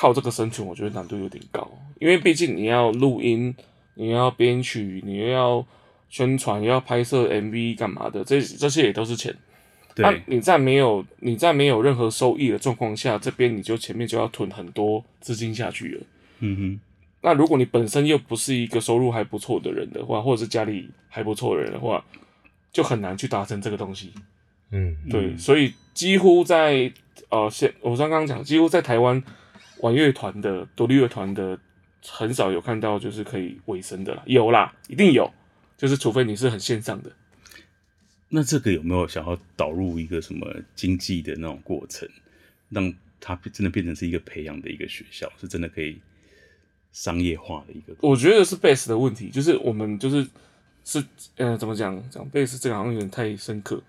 [0.00, 3.54] 靠这个生存，我觉得难度有点高，因为毕竟你要录音，
[3.96, 5.62] 你要编曲，你要
[6.08, 9.36] 宣传，要拍摄 MV 干嘛的，这这些也都是钱。
[9.94, 16.02] 对，那你在没有你在没有任何收益的状况下，这边你就前面就要囤很多资金下去了。
[16.38, 16.80] 嗯哼。
[17.20, 22.02] 那如果你本身又不是一个收入还不错的人的话，或者是家里还不错的人的话，
[22.72, 24.14] 就很难去达成这个东西。
[24.70, 26.90] 嗯，对，所以几乎在
[27.28, 29.22] 呃，现我刚刚讲，几乎在台湾。
[29.82, 31.58] 玩乐团的独立乐团的
[32.06, 35.30] 很少有看到就是可以尾声的啦，有啦，一定有，
[35.76, 37.10] 就是除非你是很线上的。
[38.28, 42.08] 那这个有没有想要导入一个什么经济的那种过程，
[42.68, 46.00] 让它真的变成是一个培养的一个学校，是真的可以
[46.92, 47.94] 商业化的一个？
[48.00, 50.26] 我觉得是贝斯的问题，就是我们就是
[50.84, 51.04] 是
[51.36, 53.82] 呃怎么讲讲贝斯这个好像有点太深刻，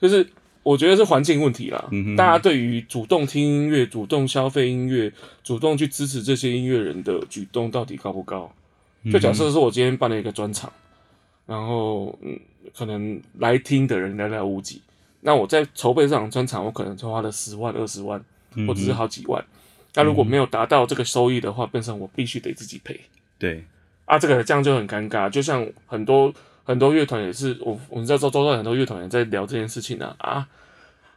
[0.00, 0.26] 就是。
[0.62, 1.88] 我觉得是环境问题啦。
[1.90, 8.52] 嗯、大家对于主动听音乐、主动消费音乐、主动去支持这些音乐人的举动到底高不高？
[9.10, 10.72] 就假设说我今天办了一个专场，
[11.46, 12.38] 然后嗯，
[12.76, 14.80] 可能来听的人寥寥无几。
[15.20, 18.24] 那我在筹备这场专场，我可能就花了十万、二十万，
[18.66, 19.44] 或者是好几万。
[19.94, 23.00] 那、如果没有达到这个收益的话，变成我必须得自己赔。
[23.38, 23.64] 对，
[24.04, 25.28] 啊，这个这样就很尴尬。
[25.28, 26.32] 就像很多。
[26.64, 30.48] 很多乐团也是，我我们在周周遭很多乐团也在聊这件事情啊啊，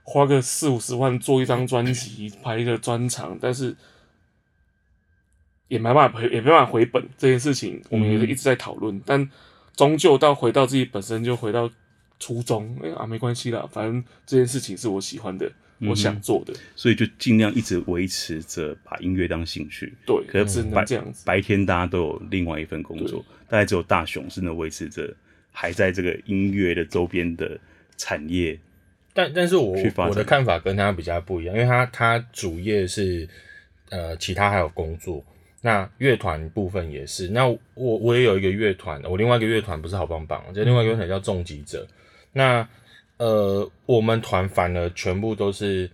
[0.01, 3.75] 花个四五十万做一张专辑，拍一个专场，但是
[5.67, 9.29] 也没办法回，也没办法回本这件事情，我们也是一直在讨论，嗯、但
[9.75, 11.69] 终究到回到自己本身，就回到
[12.19, 15.45] 初衷，哎、欸、啊，没关系啦，反正这件事情是我喜欢的，
[15.79, 19.93] 嗯、我想做的，所以就尽量一直维持着把音乐当兴趣。
[20.07, 21.23] 对，可是只能这样子。
[21.23, 25.13] 白天大家都有另外一份工作，大概只有大雄是能维持着。
[25.57, 27.57] 还在这个音乐的周边的
[27.95, 28.59] 产业
[29.13, 33.25] 但但是我我的看法跟他比较不一样，因为他他主业是
[33.89, 35.23] 呃其他还有工作，
[35.61, 37.29] 那乐团部分也是。
[37.29, 41.87] 那我我也有一个乐团，我另外一个乐团不是好棒棒，就另外一个乐团叫重疾者。
[42.33, 42.67] 那
[43.15, 45.89] 呃我们团反而全部都是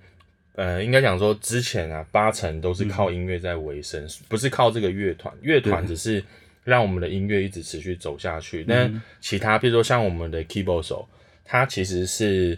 [0.55, 6.23] 呃应该讲说之前啊八成都是靠音乐在维生，嗯、不是靠这个乐团，乐团只是
[6.63, 8.63] 让我们的音乐一直持续走下去。
[8.67, 11.07] 但其他比如说像我们的 keyboard 手。
[11.43, 12.57] 他其实是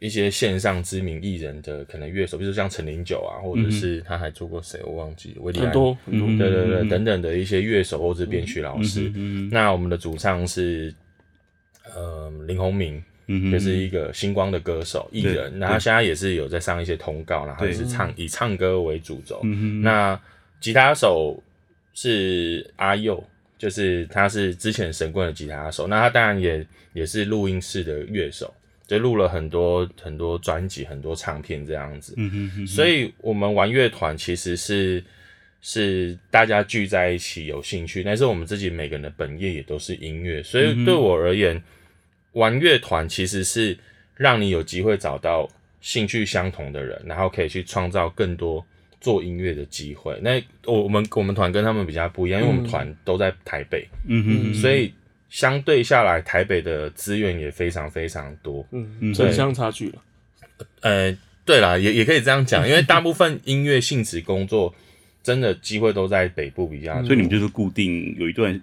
[0.00, 9.10] 一些线上知名艺人的可能乐手，比如说像陈零九啊，或者是他还做过谁，我忘记韦礼安，很多很多，对对对，等等的一些乐手或者编曲老师。
[9.50, 10.92] 那我们的主唱是
[11.94, 13.02] 呃林鸿明，
[13.50, 19.40] 就是一个星光的歌手艺人，那他现在也是有在上一些通告，然后也是唱以唱歌为主轴。
[19.80, 20.20] 那
[20.60, 21.42] 吉他手
[21.94, 23.24] 是阿佑。
[23.56, 28.52] 就是他是之前神棍的吉他手，那他当然也也是录音室的乐手，
[28.86, 32.14] 就录了很多很多专辑、很多唱片这样子。
[32.16, 32.66] 嗯哼嗯哼。
[32.66, 35.02] 所以我们玩乐团其实是
[35.62, 41.62] 是大家聚在一起有兴趣，但是我们自己每个人的本业也都是音乐，所以对我而言，
[42.32, 43.76] 玩乐团其实是
[44.16, 45.48] 让你有机会找到
[45.80, 48.64] 兴趣相同的人，然后可以去创造更多。
[49.04, 54.94] 做音乐的机会，那我我们我们团跟他们比较不一样，因为我们团都在台北，嗯哼，所以
[55.28, 58.96] 相对下来，台北的资源也非常非常多，嗯。
[59.00, 60.02] 嗯，城乡差距了，
[60.80, 61.14] 呃，
[61.44, 64.74] 对啦，也也可以这样讲，因为大部分音乐性质工作
[65.22, 68.58] 真的机会都在北部比较多，所以你们就是固定有一段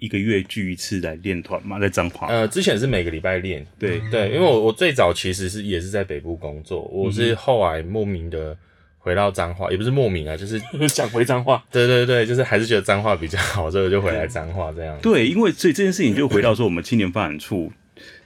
[0.00, 4.00] 一个月聚一次来练团嘛，在彰化，呃，之前是每个礼拜练，对。
[4.10, 8.58] 对，因为我我最早其实是也是在北部工作，我是后来莫名的。
[9.06, 11.64] 回到脏话也不是莫名啊，就是 想回脏话。
[11.70, 14.98] 对对对，就是还是觉得脏话比较好， 所以就回来脏话这样。
[15.00, 17.72] 对，因为所以这件事情就回到说，我们青年发展处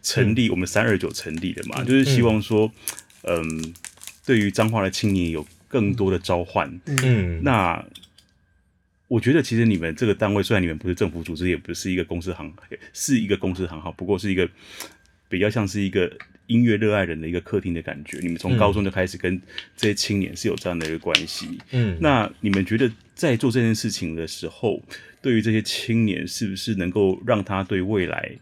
[0.01, 2.73] 成立，嗯、我们三二九成立的嘛，嗯、就是希望说，
[3.25, 3.75] 嗯，
[4.25, 6.81] 对于脏话的青年有更多的召唤。
[7.05, 7.85] 嗯，那
[9.09, 12.51] 我觉得其实你们这个单位虽然你们不是政府组织，也不是一个公司行，
[12.95, 14.49] 是一个公司行号，不过是一个
[15.31, 16.13] 比较像是一个。
[16.51, 19.41] 音乐热爱人的一个客厅的感觉，你们从高中就开始跟
[19.77, 21.57] 这些青年是有这样的一个关系。
[21.71, 24.83] 嗯，那你们觉得在做这件事情的时候，
[25.23, 28.33] 对于这些青年，是不是能够让他对未来，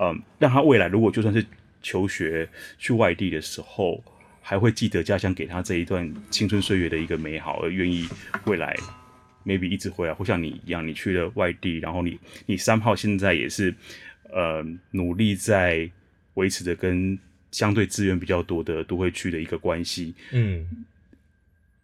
[0.00, 1.44] 嗯，让他未来如果就算是
[1.82, 4.00] 求学去外地的时候，
[4.40, 8.08] 还会记得家乡给他这一段青春岁月的一个美好，而愿意
[8.44, 8.76] 未来
[9.44, 12.16] maybe 一直回来，或像你一样，你去了外地，然后你
[12.46, 13.74] 你三号现在也是
[14.32, 15.90] 呃努力在
[16.40, 17.18] 维持着跟。
[17.52, 20.64] 相对资源比较多的都会区的一个关系，嗯，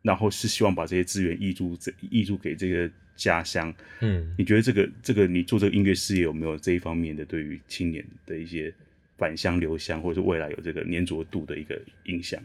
[0.00, 8.72] 然后是希望把这些资源挹注这挹注给这个家乡，嗯，你觉得这个这个你做这个音乐事业有没有这一方面的对于青年的一些
[9.18, 12.40] 返乡留乡，或者是未来有这个粘着度的一个影响？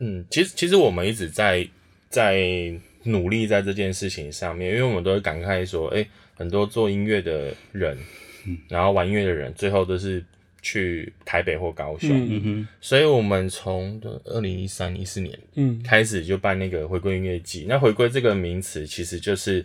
[0.00, 1.64] 嗯，其实其实我们一直在
[2.08, 7.96] 在努力在这件事情上面，因为我们都会感慨说，哎，很多做音乐的人，
[8.44, 10.24] 嗯，然后玩音乐的人，最后都是。
[10.62, 12.42] 去台北或高雄，嗯。
[12.42, 17.66] 哼，所以我们从二零一三一四年，嗯，开始就办那个回归音乐季。
[17.68, 19.64] 那回归这个名词，其实就是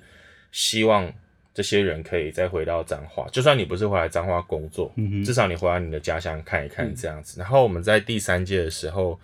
[0.51, 1.12] 希望
[1.54, 7.39] 这些人可以再回到彰化，就算你不是回来彰化工作，嗯，至少你回来你的家乡看一看这样子。
[7.39, 9.19] 然后我们在第三届的时候，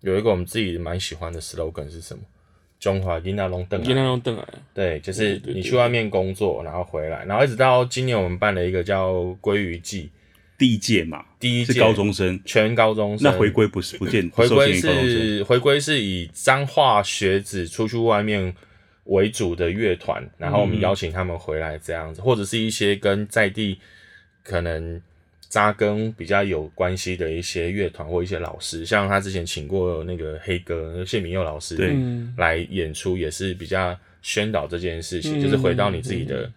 [0.00, 2.22] 有一个我们自己蛮喜欢的 slogan 是什么？
[2.78, 10.10] 中华囡仔拢转来，囡仔拢转来，对，就是你去外面工作，然后回来，然后一直到今年我们办了一个叫鲑鱼季。
[10.64, 13.30] 第一届嘛，第一届是高中生，全高中生。
[13.30, 18.54] 那回归不是不见，回归是回归是以彰化学子出去外面
[19.04, 23.78] 为主的乐团，然后我们邀请他们回来这样子，嗯、或者是一些跟在地
[24.42, 24.98] 可能
[25.50, 31.94] 扎根比较有关系的一些乐团或一些老师，像他之前请过那个黑哥谢明佑老师对
[32.38, 36.50] 来演出，也是比较宣导这件事情，嗯、就是回到你自己的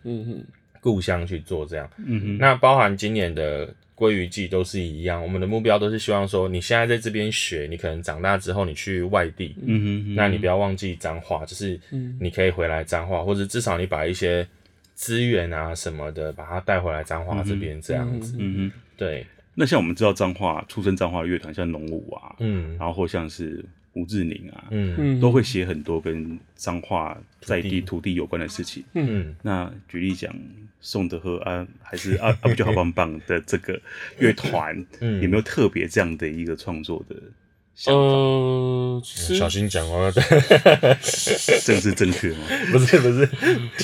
[0.79, 1.89] 故乡去做这样。
[1.97, 3.67] 嗯哼，那包含今年的。
[3.97, 11.79] 鲑鱼季都是一样，我们的目标都是希望说，你现在在这边学，你可能长大之后你去外地，嗯哼，嗯哼，那你不要忘记脏话，就是
[12.19, 14.47] 你可以回来彰化，或者至少你把一些
[14.93, 19.25] 资源啊什么的，把它带回来脏话这边这样子，嗯哼，对。
[19.55, 23.65] 那像我们知道脏话出身脏话的乐团，像农武啊，嗯，然后或像是。
[23.93, 28.83] 吴志宁啊，嗯，都会写很多跟脏话在地土地有关的事情。
[28.93, 30.31] 嗯，那举例讲，
[30.87, 33.77] 宋德和啊，还是啊啊不就好棒棒的这个
[34.19, 37.15] 乐团， 嗯，有没有特别这样的一个创作的
[37.75, 37.99] 想法？
[37.99, 40.09] 呃，小心讲哦，
[41.65, 42.37] 政治正确吗？
[42.71, 43.29] 不 是不是，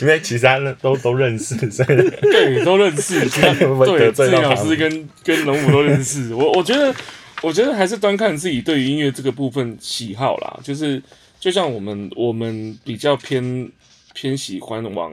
[0.01, 3.19] 因为其他人都都认识，对，都认识。
[3.19, 6.33] 对，郑老师跟跟龙武都认识。
[6.33, 6.95] 我我觉得。
[7.41, 10.59] 我觉得还是端看自己对于音乐这个部分喜好啦。
[10.63, 11.03] 就是
[11.41, 13.69] 就像我们我们比较偏
[14.13, 15.11] 偏喜欢往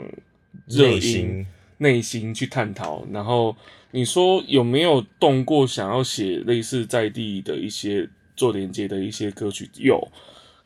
[0.68, 1.44] 热音
[1.80, 3.04] 内心去探讨。
[3.10, 3.56] 然后
[3.90, 9.68] 你说有没有动过想要写类似在地的一些做连接的一些歌曲？
[9.74, 10.00] 有。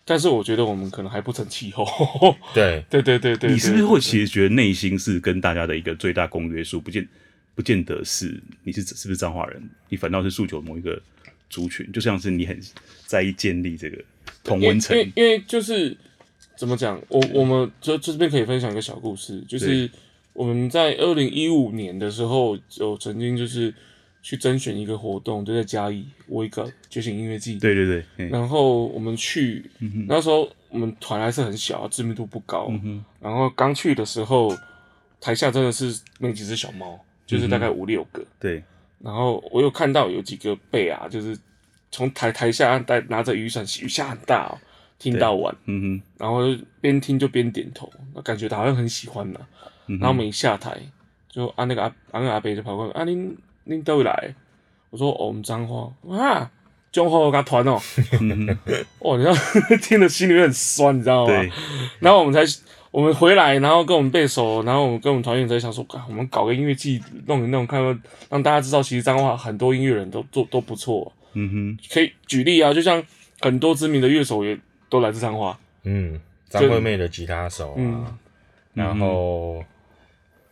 [0.06, 1.82] 但是我觉得我们可能还不成气候。
[2.52, 6.78] 对对对对对，你是不是会其实觉得内心是跟大家的一个最大公约数？
[6.78, 7.08] 不见
[7.54, 9.62] 不见得是你是是不是彰化人？
[9.88, 11.00] 你反倒是诉求某一个
[11.48, 12.60] 族群，就像是你很
[13.06, 13.96] 在意建立这个
[14.42, 14.94] 同温层。
[14.94, 15.96] 因为因为就是
[16.54, 19.90] 怎么讲，我我们就这边可以分享一个小故事，就是
[20.34, 23.74] 我们在二零一五年的时候，就曾经就是。
[24.26, 27.58] 去甄选一个活动，就在嘉义，我一个觉醒音乐季。
[27.58, 28.26] 对对对。
[28.30, 32.68] 然后我们去，嗯、那时候我们团还是很小，知名度不高。
[32.70, 34.50] 嗯、然后刚去的时候，
[35.20, 38.24] 台下真的是没几只小猫，就是大概五六个。
[38.40, 38.64] 对、嗯。
[39.00, 41.38] 然后我有看到有几个贝啊，就是
[41.90, 44.56] 从台台下带拿着雨伞，雨下很大哦，
[44.98, 45.54] 听到完。
[45.66, 46.02] 嗯哼。
[46.16, 46.40] 然后
[46.80, 49.70] 边听就边点头，那感觉他好像很喜欢呢、嗯。
[49.86, 50.76] 然后我们一下台，
[51.28, 53.36] 就按那个阿阿那个阿伯就跑过来，啊您。
[53.66, 54.34] 您都会来，
[54.90, 56.50] 我说哦，我们彰化啊，
[56.92, 57.80] 彰化个团哦，
[59.00, 59.34] 哦，你知道
[59.80, 61.32] 听了心里面很酸，你知道吗？
[61.98, 62.42] 然后我们才
[62.90, 71.10] 我们回来，然后跟我们背熟，然后我们跟我们团员在想说，我们搞个音乐季弄一弄，看看让大家知道，其实彰化很多音乐人都做都不错。
[71.32, 71.78] 嗯哼。
[71.90, 73.02] 可以举例啊，就像
[73.40, 74.58] 很多知名的乐手也
[74.90, 75.58] 都来自彰化。
[75.84, 76.20] 嗯，
[76.50, 78.18] 张惠妹的吉他手啊，嗯、
[78.74, 79.54] 然后。
[79.60, 79.64] 嗯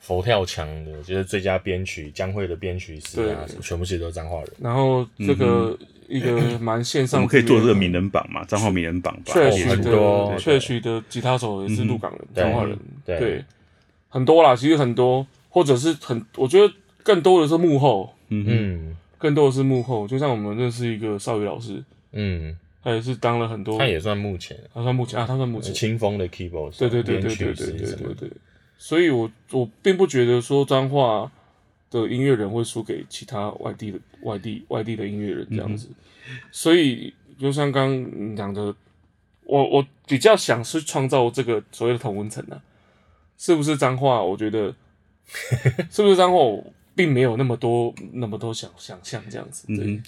[0.03, 4.49] 佛跳墙的，就是最佳编曲江惠的编曲师啊，全部其实都是彰化人。
[4.61, 9.33] 然后这个一个蛮线上，我们可以做这个名人榜嘛，彰化名人榜吧。
[9.33, 12.77] 确实的，确实的吉他手也是鹿港人，彰化人。
[13.07, 13.45] 对，
[14.09, 20.09] 很多啦，其实很多，或者是很，我觉得更多的是幕后，嗯，更多的是幕后。
[20.09, 25.73] 就像我们认识一个少宇老师，嗯，他也是当了很多，他也算目前，他算目前啊，他算目前。
[25.73, 28.31] 清风的 keyboard，对对对对对对对对。
[28.83, 31.31] 所以我，我我并不觉得说彰化
[31.89, 35.87] 的音乐人会输给其他外地的外地外地的音乐人这样子。
[36.29, 38.75] 嗯、所以，就像刚刚讲的，
[39.45, 42.61] 我我比较想是创造这个所谓的同温层呢，
[43.39, 44.21] 是不是彰化？
[44.21, 44.75] 我觉得
[45.89, 46.39] 是不是彰化？
[46.39, 49.69] 我并没有那么多那么多想想象这样子。
[49.69, 49.87] 对。
[49.87, 50.03] 嗯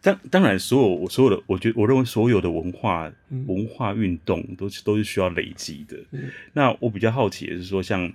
[0.00, 6.30] 当当然，所有我所有的，我觉得我认为所有的文化、嗯、文化运动都是都是需要累积的、嗯。
[6.52, 8.12] 那我比较好奇的是说，像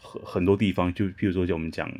[0.00, 1.90] 很很多地方，就譬如说像我们讲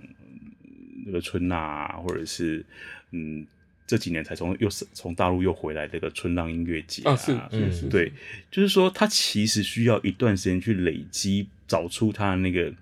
[1.05, 2.65] 那个春呐、啊，或者是
[3.11, 3.47] 嗯
[3.87, 8.13] 这几年才从又是从大陆又回来这个春浪音乐节啊，是对，
[8.51, 12.73] 就是说它其实需要一段时间去累积，找出它的那个。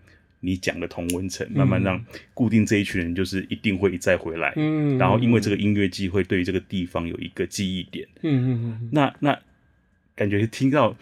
[0.41, 4.53] 你讲的同温层，慢慢让固定这一群人，就是一定会一再回来。
[4.57, 8.07] 嗯，然后因为这个音乐季会对于这个地方有一个记忆点。
[8.23, 8.89] 嗯嗯嗯。
[8.93, 9.39] 那那
[10.15, 10.97] 感觉听到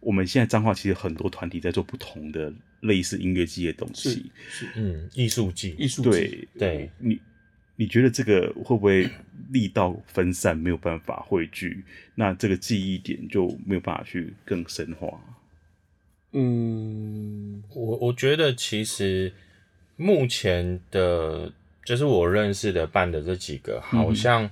[0.00, 4.30] 我们现在彰化其实很多团体在做不同的类似音乐季的东西。
[4.50, 6.10] 是，是嗯，艺术季，艺术季。
[6.10, 7.18] 对对，你
[7.76, 9.08] 你觉得这个会不会
[9.50, 11.82] 力道分散，没有办法汇聚？
[12.14, 15.08] 那这个记忆点就没有办法去更深化？
[16.34, 19.30] 嗯，我我觉得其实
[19.96, 21.52] 目前的，
[21.84, 24.48] 就是我认识的办的这几个，好像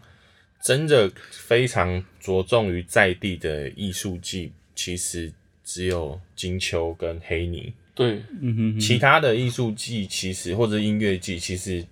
[0.63, 5.33] 真的非常着重于在地的艺术季，其实
[5.65, 7.73] 只有金秋跟黑泥。
[7.95, 11.83] 对，嗯哼，其他的艺术季其实或者音乐季其实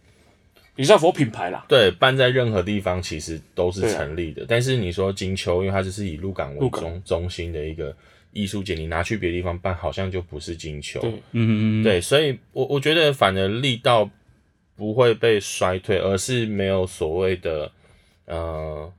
[0.76, 1.64] 比较佛品牌啦。
[1.66, 4.44] 对，办在任何地方其实都是成立的。
[4.46, 7.96] 但是你说金秋，因为它就是以鹿港为中中心的一个。
[8.32, 11.00] 艺术节你拿去别的地方办，好像就不是金球。
[11.00, 14.10] 对，嗯嗯对，所以我我觉得反而力道
[14.76, 17.70] 不会被衰退，而是没有所谓的
[18.26, 18.92] 呃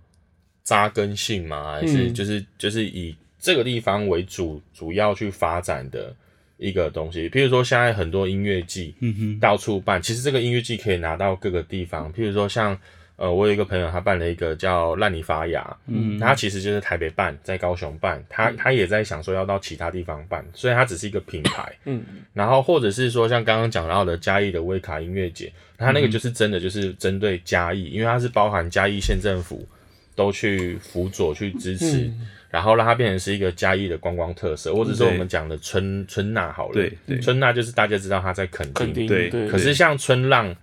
[0.64, 6.16] 扎根性嘛，还是就是、嗯、就是以这个地方为主，主要去发展的
[6.58, 7.30] 一个东西。
[7.30, 12.80] 譬如说，现在很多音乐季，嗯哼，到处办，其实这个音乐季可以拿到各个地方，譬如说像。
[13.20, 22.02] 呃，我有一个朋友，他办了一个叫“烂泥发芽”，嗯，他其实就是台北办，在高雄办，他他也在想说要到其他地方办，所以他只是一个品牌，嗯，
[22.32, 29.68] 然后或者是说像刚刚讲到的嘉义的威卡音乐节，他那个就是真的就是针对嘉义，因为它是包含嘉义县政府
[30.16, 40.56] 都去辅佐去支持，嗯，然后让它变成是一个嘉义的观光特色，或者说我们讲的春春娜好了，对，对，春娜就是大家知道他在垦丁，对，对，可是像春浪。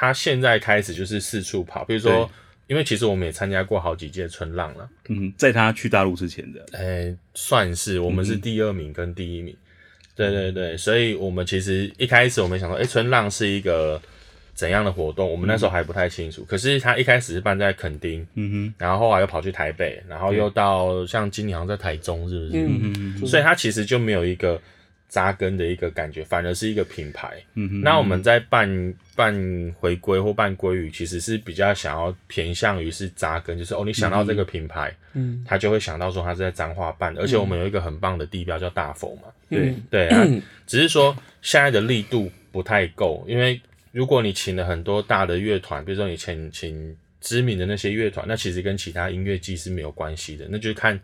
[0.00, 2.30] 他现在开始就是四处跑，比如说，
[2.68, 4.88] 因为其实我们也参加过好几届春浪了。
[5.08, 9.52] 嗯，在他去大陆之前的，哎、欸，算是我们是第二名跟第一名。
[9.52, 9.58] 嗯、
[10.14, 14.00] 对对对，所以我们其实一开始我们想说，哎、欸，春浪是一个
[14.54, 16.42] 怎样的活动，我们那时候还不太清楚。
[16.42, 22.50] 嗯、可是他一开始是办在垦丁，嗯哼，然后后来又跑去台北，然后又到像今年好像在台中，是不是？
[22.54, 24.62] 嗯嗯，所以他其实就没有一个
[25.08, 27.42] 扎根的一个感觉，反而是一个品牌。
[27.54, 29.34] 嗯哼，那我们在办办
[29.78, 39.74] 回归或办鲑鱼，其实是比较想要偏向于是扎根，就是哦，你想到这个品牌，嗯，他就会想到说他是在彰化办的，而且我们有一个很棒的地标叫大佛嘛，对。
[39.90, 40.24] 对啊，
[40.66, 43.60] 只是说现在的力度不太够，因为。
[43.90, 51.00] 如果你请了很多大的乐团，比如说你请请知名的那些乐团，那其实跟其他音乐季是没有关系的，那就是看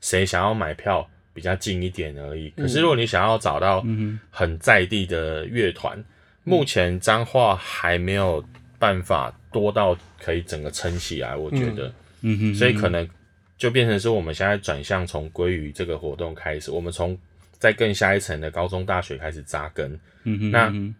[0.00, 1.06] 谁想要买票
[1.38, 2.52] 比较近一点而已。
[2.56, 3.84] 嗯、可是如果你想要找到
[4.30, 6.04] 很在地的乐团，嗯、
[6.42, 8.44] 目前彰化还没有
[8.78, 12.38] 办法多到可以整个撑起来，我觉得，嗯。
[12.38, 13.08] 哼，所以可能
[13.56, 17.16] 就变成是我们现在转向从鲑鱼这个活动开始，我们从
[17.58, 20.94] 在更下一层的高中大学开始扎根，嗯哼，那。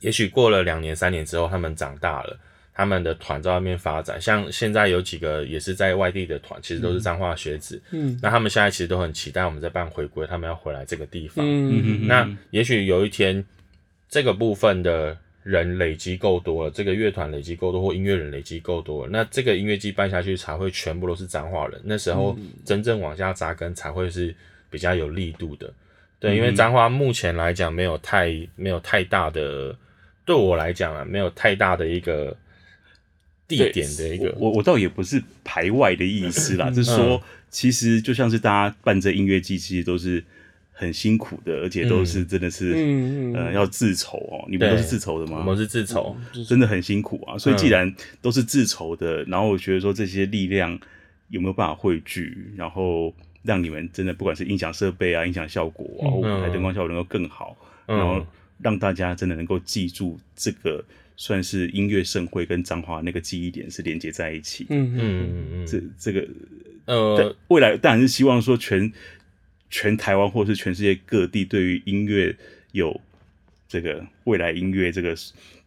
[0.00, 2.34] 也许过了两年、三年之后，他们长大了，
[2.80, 4.18] 他们的团在外面发展。
[4.18, 7.80] 像现在有几个也是在外地的团，其实都是彰化学子。
[7.90, 11.44] 嗯，那他们现在其实都很期待我们在办回归，他们要回来这个地方。
[11.46, 13.44] 嗯，那也许有一天，
[14.08, 21.78] 这个部分的人累积够多了，这个乐团累积够多，或音乐人累积够多了，那这个音乐季办下去才会全部都是彰化人。
[21.84, 24.34] 那时候真正往下扎根才会是
[24.70, 25.70] 比较有力度的。
[26.18, 29.76] 对，因为彰化目前来讲没有太没有太大的。
[30.26, 32.36] 对我来讲啊，没有太大的一个
[33.50, 37.20] 地点的一个，我我倒也不是排外的意思啦， 就是说，
[37.50, 40.22] 其实就像是大家办这音乐季，其实都是
[40.70, 44.46] 很辛苦的，而且都是真的是，嗯、呃，要自筹哦。
[44.48, 45.38] 你们都是自筹的吗？
[45.40, 46.16] 我们是自筹，
[46.48, 47.36] 真的很辛苦啊。
[47.36, 47.92] 所以既然
[48.22, 50.78] 都是自筹的，然后我觉得说这些力量
[51.28, 58.24] 有没有办法汇聚，然后让你们真的不管是音响设备啊、音响效果啊、舞台灯光效果能够更好，然后。
[58.62, 60.84] 让大家真的能够记住这个
[61.20, 64.64] 算是音乐盛会跟彰化那个记忆点是连接在一起。
[64.70, 66.26] 嗯嗯嗯嗯，这这个
[66.86, 68.90] 呃，未来当然是希望说全
[69.68, 72.34] 全台湾或是全世界各地对于音乐
[72.72, 72.98] 有
[73.68, 75.14] 这个未来音乐这个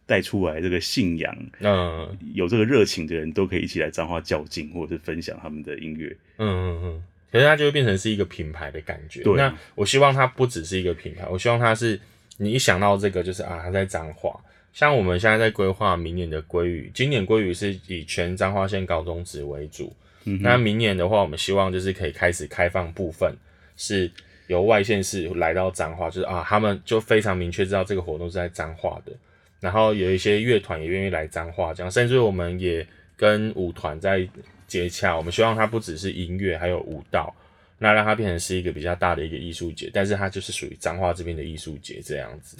[0.06, 6.08] 带出来这个信仰，嗯，有这个热情的人都可以一起来彰化较劲，或者是分享他们的音乐。
[6.38, 9.22] 嗯嗯嗯，可是它就会变成是一个品牌的感觉。
[9.22, 12.00] 对，那我希望它不只是一个品牌，我希望它是。
[12.38, 14.36] 你一想到这个，就是啊，他在彰化。
[14.74, 19.90] 像我们现在在规划明年的鲑鱼，今年鲑鱼是以全彰化县高中职为主。
[20.24, 23.32] 嗯，那明年的话，我们希望就是可以开始开放部分，
[23.76, 24.10] 是
[24.48, 29.12] 由外县市来到彰化，就是啊，他们就非常明确知道这个活动是在彰化的。
[29.60, 32.84] 然后有一些乐团也愿意来彰化，这样，甚至我们也
[33.16, 34.28] 跟舞团在
[34.66, 37.32] 接洽，我们希望它不只是音乐，还有舞蹈。
[37.78, 42.56] 那让它变成是一个比较大的一个艺术节，但是它就是属于彰化这边的艺术节这样子。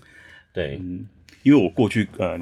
[0.53, 1.07] 对，嗯，
[1.45, 2.37] 因为我过去呃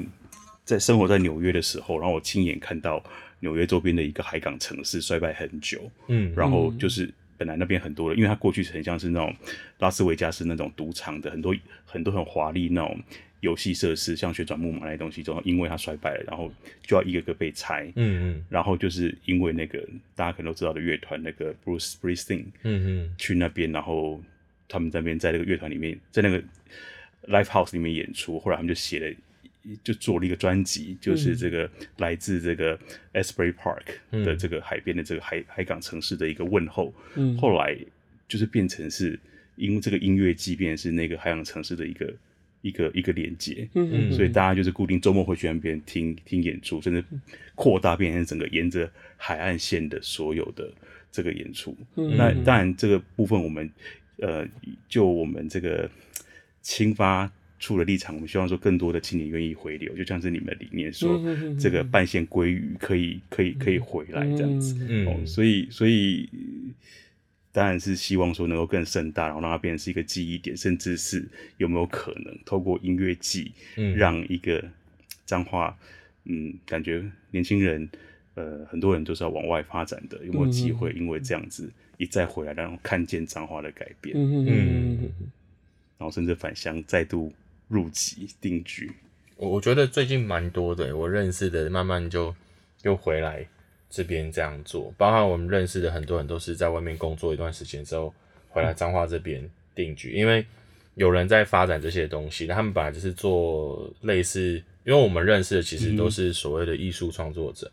[0.65, 3.03] 在生活在纽约的时候，然后我亲眼看到
[3.41, 9.35] 纽约周边的一个海港城市衰败很久，嗯，然后就是本来那边很多的，因为它过去很像是那种
[9.77, 12.99] 拉斯维加斯那种赌场的，很多很多很华丽那种。
[13.43, 16.49] 游戏设施像旋转木马那些东西，之后因为它衰败了，然后
[16.81, 17.91] 就要一个个被拆。
[17.97, 18.45] 嗯嗯。
[18.47, 19.85] 然后就是因为那个
[20.15, 24.23] 大家可能都知道的乐团，那个 Bruce Springsteen，嗯嗯，去那边，然后
[24.69, 26.41] 他们在那边在那个乐团里面，在那个
[27.27, 29.15] Live House 里面演出，后来他们就写了，
[29.83, 32.77] 就做了一个专辑，就是这个来自这个
[33.13, 36.93] Asbury Park 的这个海边的这个海海港城市的一个问候。
[37.15, 37.37] 嗯。
[37.37, 37.77] 后来
[38.27, 39.19] 就是变成是
[39.55, 42.13] 因为这个音乐即便是那个海港城市的一个。
[42.63, 47.03] 一个一个连接，嗯，所以大家就是固定周末会去那边听听演出，甚至
[47.55, 50.71] 扩大变成整个沿着海岸线的所有的
[51.11, 51.75] 这个演出。
[51.97, 53.69] 嗯，那当然这个部分我们
[54.15, 54.47] 呃，
[54.87, 55.91] 就我们这个
[56.63, 61.21] 青发处的立场，我们希望说更多的青年愿意回流，就像是你们的理念说
[61.59, 66.27] 这个半线归于可以可以可以回来这样子，嗯，所以所以。
[67.55, 71.23] 当然是希望说能够更盛大，然后让它变成是一个记忆点，甚至是
[71.57, 73.51] 有没有可能透过音乐季，
[73.95, 74.67] 让一个
[75.23, 75.77] 彰化，
[76.23, 77.87] 嗯，感觉年轻人，
[78.33, 80.93] 呃，很多人都是要往外发展的，有没有机会？
[80.93, 85.11] 因为这样子一再回来，然后看见彰化的改变，嗯嗯，
[86.03, 87.31] 然后甚至返乡再度
[87.69, 88.91] 入籍定居。
[89.37, 92.35] 我我觉得最近蛮多的，我认识的慢慢就
[92.81, 93.47] 又回来。
[93.89, 98.11] 这边这样做，包括我们认识的很多人都是在外面工作一段时间之后
[98.49, 100.43] 回来彰化这边定居，因为
[100.95, 107.71] 有人在发展这些东西，那他们本来就是做类似，因为我们认识的其实都是所谓的艺术创作者，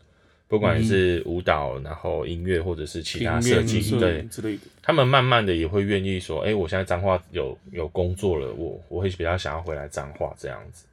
[0.51, 10.83] 不管是舞蹈，然后音乐或者是其他设计，对，之类的，他们慢慢的也会愿意说，哎，我现在彰化有有工作了，我我会比较想要回来彰化这样子，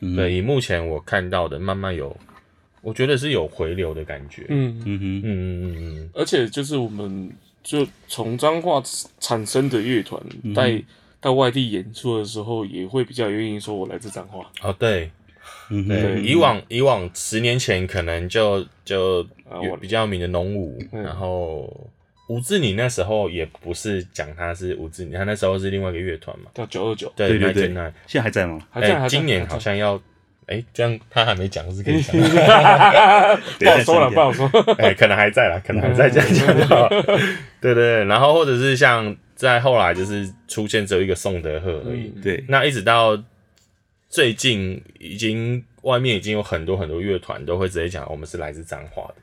[0.00, 2.14] 嗯、对，以目前我看到的，慢慢有，
[2.82, 4.44] 我觉得是有回流的感觉。
[4.50, 6.10] 嗯嗯嗯嗯嗯嗯。
[6.12, 8.82] 而且就是我们就从彰化
[9.18, 10.22] 产生的乐团
[10.54, 10.84] 带、嗯、
[11.22, 14.46] 到外地演出的时候，也会比较愿意说我来自彰化。
[14.60, 15.10] 哦，对。
[15.70, 19.26] 嗯，对，以往以往十年前可能就就
[19.62, 21.90] 有比较有名的农舞，啊、然后
[22.28, 27.64] 吴志宁那时候也不是讲他是吴志宁，他那时候是另外一个乐团嘛，叫九二九，对对对，
[28.06, 28.60] 现在还在吗？
[28.70, 29.96] 还在，欸、今年好像要，
[30.46, 32.14] 哎、欸，这样他还没讲，是可以讲，
[33.58, 36.56] 不好说了，不好说，哎、欸，可能还在啦，可能还在这样讲。
[36.56, 36.88] 就好，
[37.60, 43.20] 对对对，然后或者是像在后来就是出现只有一个宋德赫而已，嗯、对，那一直到。
[44.16, 49.16] 最近已经外面已经有很多很多乐团都会直接讲我们是来自彰化的，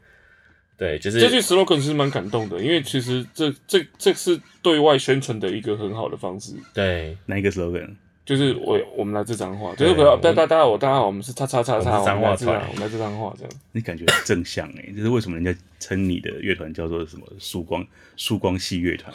[0.77, 6.53] 对，就是这句 slogan 是蛮感动的，因为其实这这这是对外宣传的一个很好的方式。
[6.75, 7.89] 对，哪一个 slogan？
[8.23, 13.51] 就是我我们来自彰化，就是不要大家大家我大家好，我们是叉叉叉叉，彰化团，我们来自彰化这样。
[13.71, 17.83] 你感觉很正向哎，就是为什么人家称你的乐团叫做什么曙光
[18.15, 19.11] 曙光系乐团？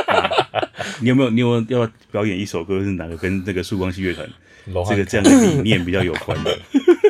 [1.02, 4.26] 你有没有你有没有要表演一首歌是哪个跟这个曙光系乐团？
[4.88, 6.36] 这个这样的理念比较有关。
[6.44, 6.58] 的，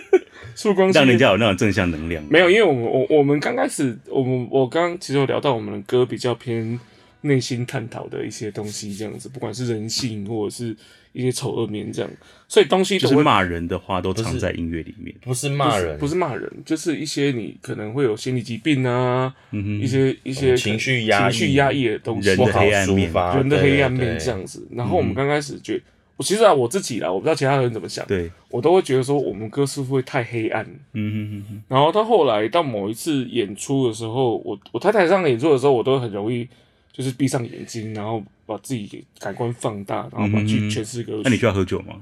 [0.57, 2.22] 曙光让人家有那种正向能量。
[2.28, 6.78] 没有，因为我们我我们刚开始，我们我刚刚其实有聊到我们的歌比较偏
[7.22, 10.74] 内心探讨的一些东西，这样子，不管是人性或者是
[11.12, 12.11] 一些丑恶面这样，
[12.48, 24.66] 所以东西就是骂人的话都藏在音乐里面，不是骂人，不是骂人，就是一些你可能会有心理疾病啊，嗯哼，一些一些情绪压情绪压抑的东西，人的黑暗面，人的黑暗面这样子。
[24.70, 25.80] 然后我们刚开始觉
[26.22, 26.24] 得。
[26.24, 28.06] 其实啊，我自己啦，我不知道其他人怎么想。
[28.06, 30.64] 对，我都会觉得说，我们歌是不是会太黑暗？
[30.92, 31.62] 嗯哼哼哼。
[31.66, 36.46] 然后到后来到某一次演出的时候，我我台台上演出的时候，我都很容易
[36.92, 41.22] 就是闭上眼睛，然后把自己给感官放大，然后把去诠释歌曲。
[41.24, 41.94] 那你需要喝酒吗？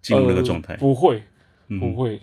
[0.00, 0.74] 进入那个状态？
[0.76, 1.22] 不会，
[1.78, 2.18] 不会，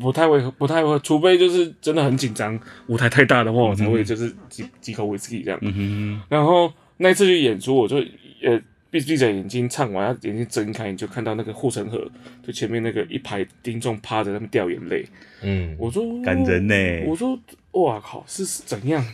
[0.00, 5.58] 不太会，不太会，除非就是真的很紧张，舞台太大的话，我才会就是几几口威士忌这样。
[5.62, 6.22] 嗯哼。
[6.28, 7.96] 然后那次去演出，我就
[8.42, 8.60] 呃。
[8.90, 12.10] 闭闭着眼睛唱完，眼睛睁开，你就看到那个护城河，
[12.44, 15.06] 就前面那个一排听众趴着，他们掉眼泪。
[15.42, 16.74] 嗯，我说感人呢。
[17.06, 17.38] 我说
[17.70, 19.04] 哇靠，是怎样？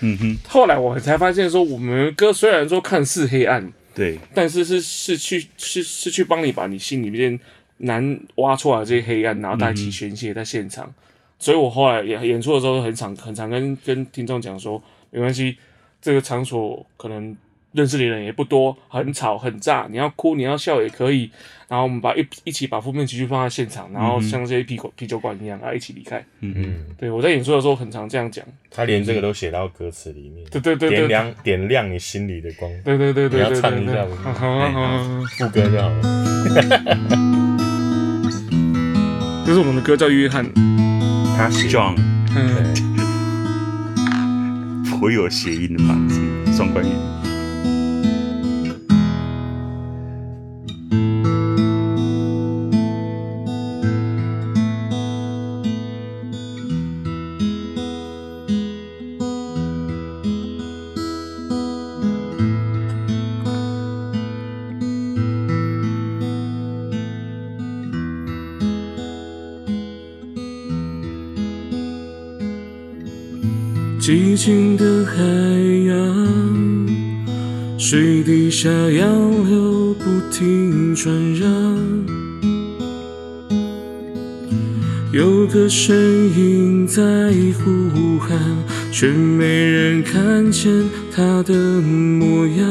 [0.00, 0.36] 嗯哼。
[0.46, 7.38] 后来我才发现说，我们歌虽然说看似黑暗，对，但是是是去是是去帮你把你心里面
[7.78, 10.86] 难挖出来的这些黑暗，然后大家一起宣泄在现场。
[10.86, 10.94] 嗯、
[11.40, 15.56] 所以我后来演演出的时候，很常很常跟跟听众讲说，没关系，
[16.00, 17.36] 这个场所可能。
[17.78, 21.30] 认识你的人也不多，很吵很炸，你要哭你要笑也可以。
[21.68, 26.18] 然后我们把一一起把负面情绪放在现场，然后像这些啤酒啤酒馆一样啊，一起离开。
[26.40, 28.44] 嗯嗯，对我在演出的时候很常这样讲。
[28.70, 30.44] 他连这个都写到歌词里面。
[30.50, 32.68] 对对对对，点亮点亮你心里的光。
[32.84, 34.04] 对对对对，你要唱一下
[35.36, 36.00] 副歌就好了。
[39.46, 40.44] 这是我们的歌叫约翰，
[41.36, 41.96] 他 strong，
[42.34, 42.74] 嗯，
[44.90, 46.18] 颇有谐音的房子，
[46.56, 47.17] 双关语。
[78.60, 81.48] 下洋流不停转让，
[85.12, 85.96] 有个身
[86.36, 88.36] 影在呼喊，
[88.90, 90.72] 却没人看见
[91.14, 92.66] 他的模样。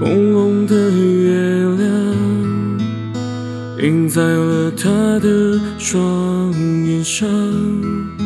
[0.00, 1.88] 朦胧的月亮，
[3.80, 6.52] 映在了他的双
[6.84, 8.23] 眼上。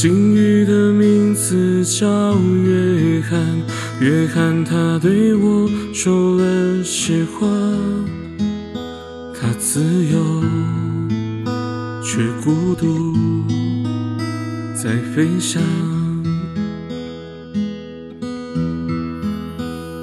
[0.00, 3.44] 鲸鱼的名字叫约翰，
[4.00, 7.48] 约翰他对我说了些话，
[9.34, 10.44] 他自由
[12.04, 13.12] 却孤独
[14.72, 15.60] 在飞翔。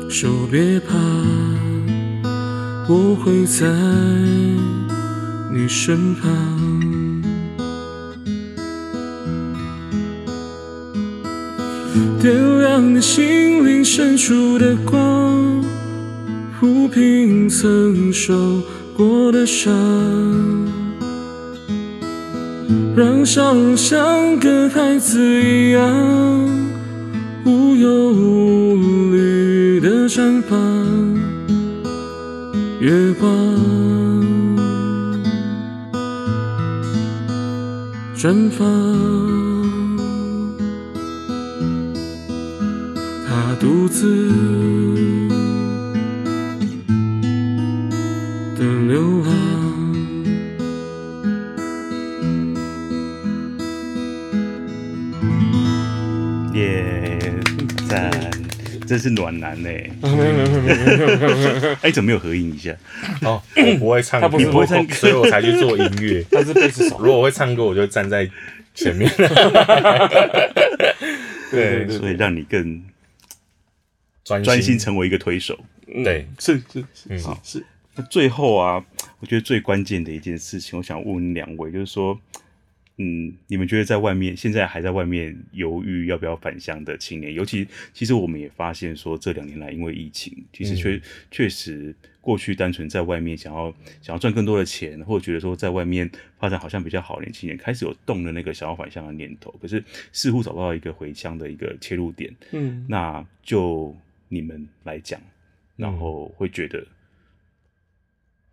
[0.09, 0.97] 说别怕，
[2.89, 3.65] 我会在
[5.53, 6.84] 你身旁。
[12.21, 15.63] 点亮你心灵深处的光，
[16.59, 18.61] 抚平曾受
[18.97, 19.73] 过的伤，
[22.95, 25.83] 让笑容像个孩子一样
[27.45, 30.57] 无忧无虑的绽放。
[32.81, 33.29] 月光
[38.15, 38.65] 绽放，
[48.55, 49.29] 的流浪。
[56.53, 57.19] 耶，
[57.87, 58.11] 赞。
[58.85, 59.67] 真是暖男呢！
[59.67, 61.75] 没有没有没有没有没有没有！
[61.81, 62.71] 哎，怎么没有合影一下？
[63.23, 66.23] 哦，我不会唱，他不是不会唱，所以我才去做音乐。
[66.29, 68.29] 他是贝斯手，如果我会唱歌，我就站在
[68.75, 69.09] 前面。
[71.49, 72.79] 对，所以让你更
[74.25, 75.57] 专专心成为一个推手。
[75.85, 77.65] 对，是是是好是。
[77.95, 78.85] 那最后啊，
[79.21, 82.19] 我觉得最关键的一件事情，我想问两位，就是说。
[82.97, 93.69] 嗯，你们觉得在外面现在还在外面犹豫要不要返乡的青年，尤其其实我们也发现说，这两年来因为疫情，其实确确实过去单纯在外面想要
[94.01, 96.09] 想要赚更多的钱，或者觉得说在外面
[96.39, 102.33] 发展好像比较好，年轻人开始有动了那个想要返乡的念头，可是似乎找不到一个回乡的一个切入点。
[102.51, 103.93] 嗯，那就
[104.27, 105.21] 你们来讲，
[105.75, 106.85] 然后会觉得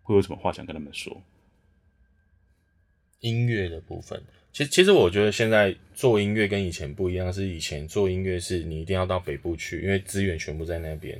[0.01, 1.21] 会有什么话想跟他们说？
[3.19, 4.21] 音乐的部分，
[4.51, 11.17] 其实其实我觉得现在做音乐跟以前不一样，是以前做音乐是你一定要到北部去，因为资源全部在那边。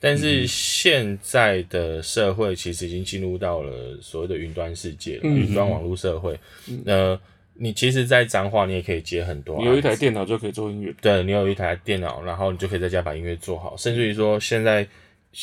[0.00, 6.38] 但是现在的社会其实已经进入到了所谓的云端世界了，云、嗯、端网络社会。
[6.68, 7.20] 嗯、呃，
[7.58, 10.94] 你其实，在彰化你也可以接很多，你有一台电脑就可以做音乐。
[11.00, 14.86] 对，你有一台电脑，然后你就可以在家把音乐做好，甚至于说现在。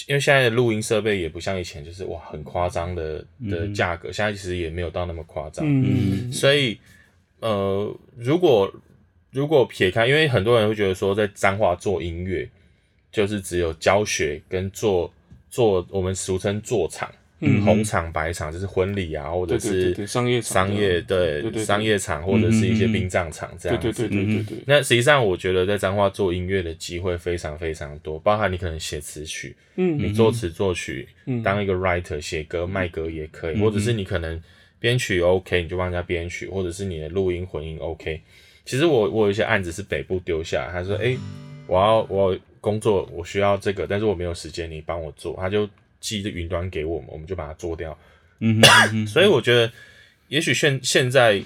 [0.07, 5.63] 因为现在的录音设备也不像以前，就是哇很夸张的的价格，嗯，现在其实也没有到那么夸张。
[5.67, 6.79] 嗯，所以
[7.41, 8.73] 呃，如果
[9.29, 12.49] 如果撇开，因为很多人会觉得说，在彰化做音乐，
[13.11, 15.13] 就是只有教学跟做
[15.51, 17.07] 做我们俗称做场。
[17.45, 23.91] 嗯，红场白场就是婚礼啊，或者是商业商业对商业场，或者是一些殡葬场这样子。
[23.91, 24.57] 对对对对对，对。
[24.65, 31.05] 那实际上我觉得在彰化做音乐的机会非常非常多，包含你可能写词曲，嗯，你作词作曲，
[31.43, 34.41] 当一个 writer 写歌卖歌也可以，或者是你可能
[34.79, 38.21] 编曲 OK，你就帮人家编曲，或者是你的录音混音 OK。
[38.63, 41.17] 其实我我有一些案子是北部丢下，他说，哎，
[41.67, 45.69] 我要我要工作，我需要这个，但是我没有时间，你帮我做，他就。
[46.03, 47.97] 寄的云端给我们，我们就把它做掉。
[48.39, 49.71] 嗯哼，所以我觉得，
[50.27, 51.41] 也许现现在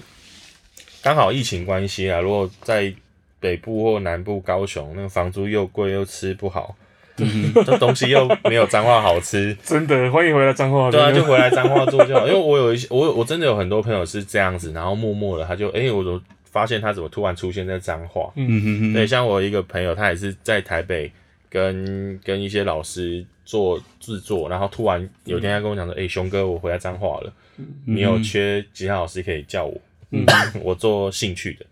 [1.00, 2.92] 刚好疫情关系啊，如果在
[3.38, 6.74] 北部或南部高雄，那个房租又贵又吃不好，
[7.18, 10.90] 嗯，这东西又没有彰化好吃， 真的欢迎回来彰化。
[10.90, 12.26] 对啊，就回来彰化做就好。
[12.26, 18.32] 因为我有一些，我我真的有很多朋友是这样子，然后默默的他就，哎、欸，我都发现他怎么突然出现在彰化。
[18.34, 21.12] 嗯哼哼，对，像我一个朋友，他也是在台北
[21.48, 23.24] 跟跟一些老师。
[23.48, 29.80] 做制作，然后突然有一天他跟我讲说：“哎、欸，熊哥，我回来彰化了，嗯，你有缺吉他老师可以叫我，
[30.10, 30.26] 嗯、
[30.62, 31.64] 我做兴趣的。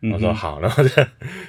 [0.00, 0.88] 嗯”我说好，然后就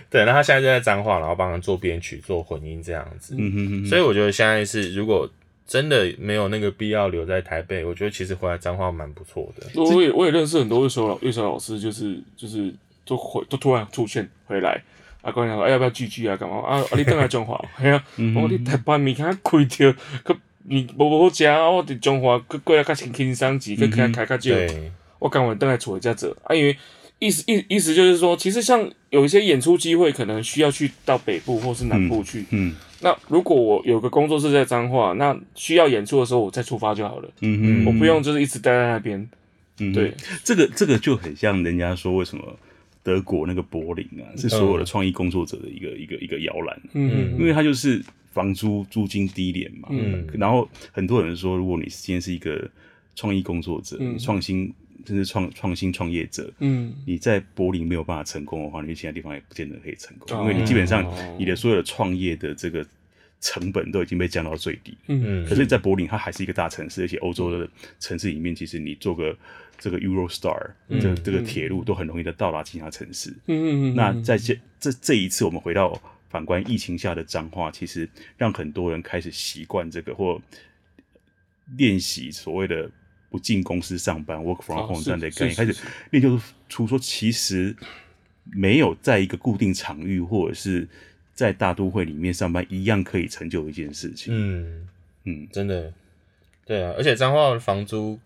[0.10, 3.36] 对，那他现在就在彰化，然后帮人做编曲、做混音这样子。
[3.38, 5.26] 嗯，所以我觉得现在是，如果
[5.66, 9.82] 真的没有那个必要留在台北，我觉得其实回来彰化蛮不错的。
[9.82, 12.74] 我也我也认识很多乐手老乐手老师，就是就是
[13.06, 14.84] 都回都突然出现回来。
[15.22, 16.38] 啊，讲说，哎，要不要聚聚啊？
[16.38, 16.60] 干嘛？
[16.60, 18.04] 啊，啊， 你等来彰化，嘿啊，
[18.36, 19.94] 我你台北物件开着，
[20.24, 24.74] 佮你无好食，我伫彰化佮过来较轻轻松钱，佮开开较少。
[25.20, 26.78] 我赶快等来厝在这，啊，因为
[27.20, 32.46] 意思意意思就是说，其实像有一些演出机会，可能需要去到北部或是南部去。
[32.52, 32.74] 嗯。
[33.02, 37.30] 那如果我有个工作室在彰化，那需要演出的时候，我再出发就好了。
[37.42, 37.86] 嗯嗯。
[37.86, 39.30] 我不用就是一直待在那边。
[39.80, 39.92] 嗯。
[39.92, 40.14] 对，
[40.46, 42.44] 这个这个就很像人家说为什么。
[43.02, 52.70] 德国那个柏林啊，是所有的创意工作者的一个、嗯、一个一个摇篮，嗯，因为它就是房租租金低廉嘛，嗯，然后很多人说，如果你今天是一个
[53.16, 54.74] 创意工作者，创、嗯、新
[55.06, 62.86] 甚至创创新创业者，嗯，你在柏林没有办法成功的话，你去其他地方也不见得可以成功，哦、因为你基本上你的所有的创业的这个
[63.40, 67.68] 成本都已经被降到最低，嗯，可是，在柏林它还是一个大城市，而且欧洲的
[68.00, 69.34] 城市里面，其实你做个。
[69.80, 73.32] 这个 Eurostar，嗯、这个、这个铁路都很容易的到达其他城市。
[73.48, 76.00] 嗯嗯，那在这这这一次，我们回到
[76.30, 78.08] 反观疫情下的彰化，其实
[78.38, 80.40] 让很多人开始习惯这个或
[81.78, 82.92] 练习所谓的
[83.30, 85.76] 不进公司上班 （work from home） 这样的概念，开始
[86.12, 87.76] 练就出说，其实
[88.52, 90.88] 没有在一个固定场域或者是
[91.34, 94.34] 在大都会里面上班，一样可以成就一件事情。
[94.36, 94.88] 嗯
[95.24, 95.94] 嗯，真的，
[96.66, 98.20] 对啊，而且彰化的房租。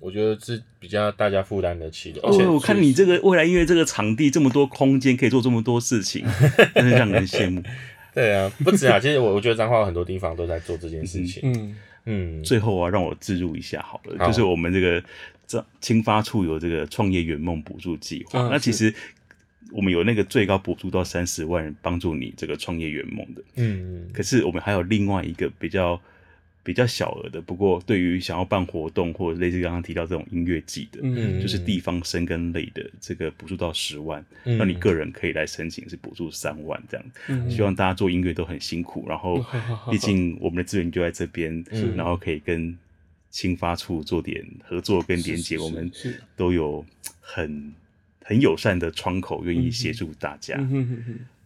[0.00, 2.20] 我觉得是比较大家负担得起的。
[2.22, 6.24] 而且我看你这个未来音乐这个场地这么多空间，可以做这么多事情，
[6.74, 7.62] 真是让人羡慕。
[8.14, 11.42] 对啊，不止啊，其实我我觉得彰化有很多地方都在做这件事情。
[11.44, 11.76] 嗯
[12.06, 15.02] 嗯，最后啊，让我置入一下好了，好就是我们这个
[15.46, 18.92] 这青发处有这个创业圆梦补助计划，啊、那其实
[19.70, 23.42] 我们有那个最高补助到三十万，帮助你这个创业圆梦的。
[23.56, 26.00] 嗯，可是我们还有另外一个比较。
[26.70, 37.06] 比较小额的，不过对于想要办活动或者类似刚刚提到这种音乐季的，嗯，就是地方生根类的，这个补助到十万，那、嗯、你个人可以来申请是补助三万这样。
[37.26, 39.44] 嗯，希望大家做音乐都很辛苦，然后
[39.90, 42.78] 毕竟我们的资源就在这边， 嗯、然后可以跟
[43.30, 45.90] 青发处做点合作跟连接，我们
[46.36, 46.86] 都有
[47.20, 47.74] 很
[48.22, 50.56] 很友善的窗口，愿意协助大家。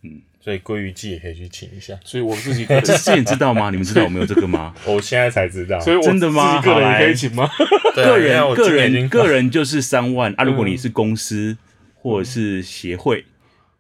[0.05, 1.99] 嗯嗯，所以鲑鱼季也可以去请一下。
[2.05, 3.71] 所以我自己这 之前知道吗？
[3.71, 4.75] 你们知道我们有这个吗？
[4.87, 5.81] 我现在才知道。
[5.81, 6.61] 所以真的吗？
[6.61, 7.49] 个人也可以请吗？
[7.97, 10.45] 个人个人个人就是三万啊！
[10.45, 11.57] 如果你是公司
[11.95, 13.25] 或者是协会，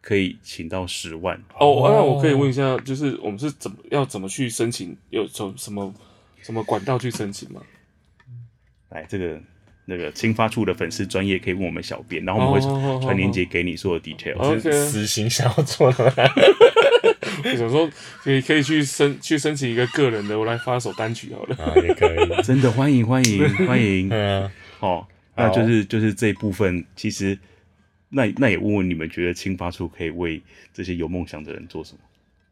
[0.00, 1.36] 可以请到十万。
[1.58, 4.96] 哦，那我可以问一下，就是我们是怎么要怎么去申请？
[5.10, 5.92] 有从什么
[6.40, 7.60] 什么管道去申请吗？
[8.90, 9.40] 来，这个。
[9.86, 14.60] 那个青发处的粉丝专业可以问我们小编，然后我们会传链接给你所有 detail。
[14.60, 16.04] 是、私心想要做的，
[17.44, 17.90] 我想说
[18.22, 21.56] 可以可以去申去申请一个个人的，我来发首单曲好了。
[21.56, 24.08] 啊，也可以， 真的欢迎欢迎欢迎。
[24.10, 25.06] 嗯， 哦，
[25.36, 27.38] 那就是就是这一部分，其实
[28.08, 30.40] 那那也问问你们觉得青发处可以为
[30.72, 31.98] 这些有梦想的人做什么？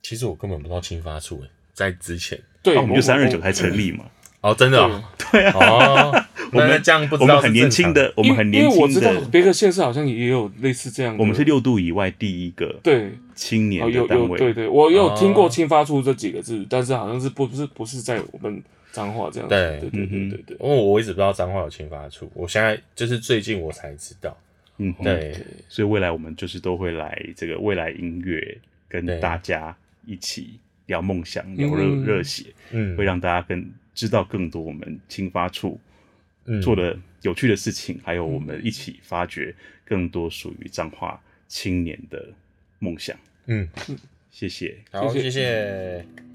[0.03, 4.05] 其实我根本不知道青发处诶，在之前，对，我们就三二九才成立嘛。
[4.43, 5.47] 哦，真的，对。
[5.47, 11.21] 啊，哦， 我们这样不知道，我们很年轻的，我们很年轻的，因为我知道别克县市好像也有类似这样的。
[11.21, 13.13] 我们是六度以外第一个对。
[13.35, 18.63] 青年的单位，对对，我有听过青发出这几个字，但是好像是不不是不是在我们
[18.93, 19.49] 脏话这样。
[19.49, 19.81] 对。
[19.81, 24.37] 对对对对，因为我一直不知道脏话有青发处，我现在就是最近我才知道。
[24.77, 25.35] 嗯，对，
[25.69, 29.75] 所以未来我们就是都会来这个未来音乐，跟大家
[30.07, 33.65] 一起聊梦想，聊热热血，嗯，会让大家更。
[33.95, 35.81] 知道更多我们青发处
[36.63, 42.29] 做的有趣的事情，嗯、还有我们一起发掘更多属于彰化青年的
[42.79, 43.17] 梦想。
[43.47, 43.69] 嗯，
[44.31, 45.31] 谢谢，好，谢谢。
[45.31, 46.32] 谢谢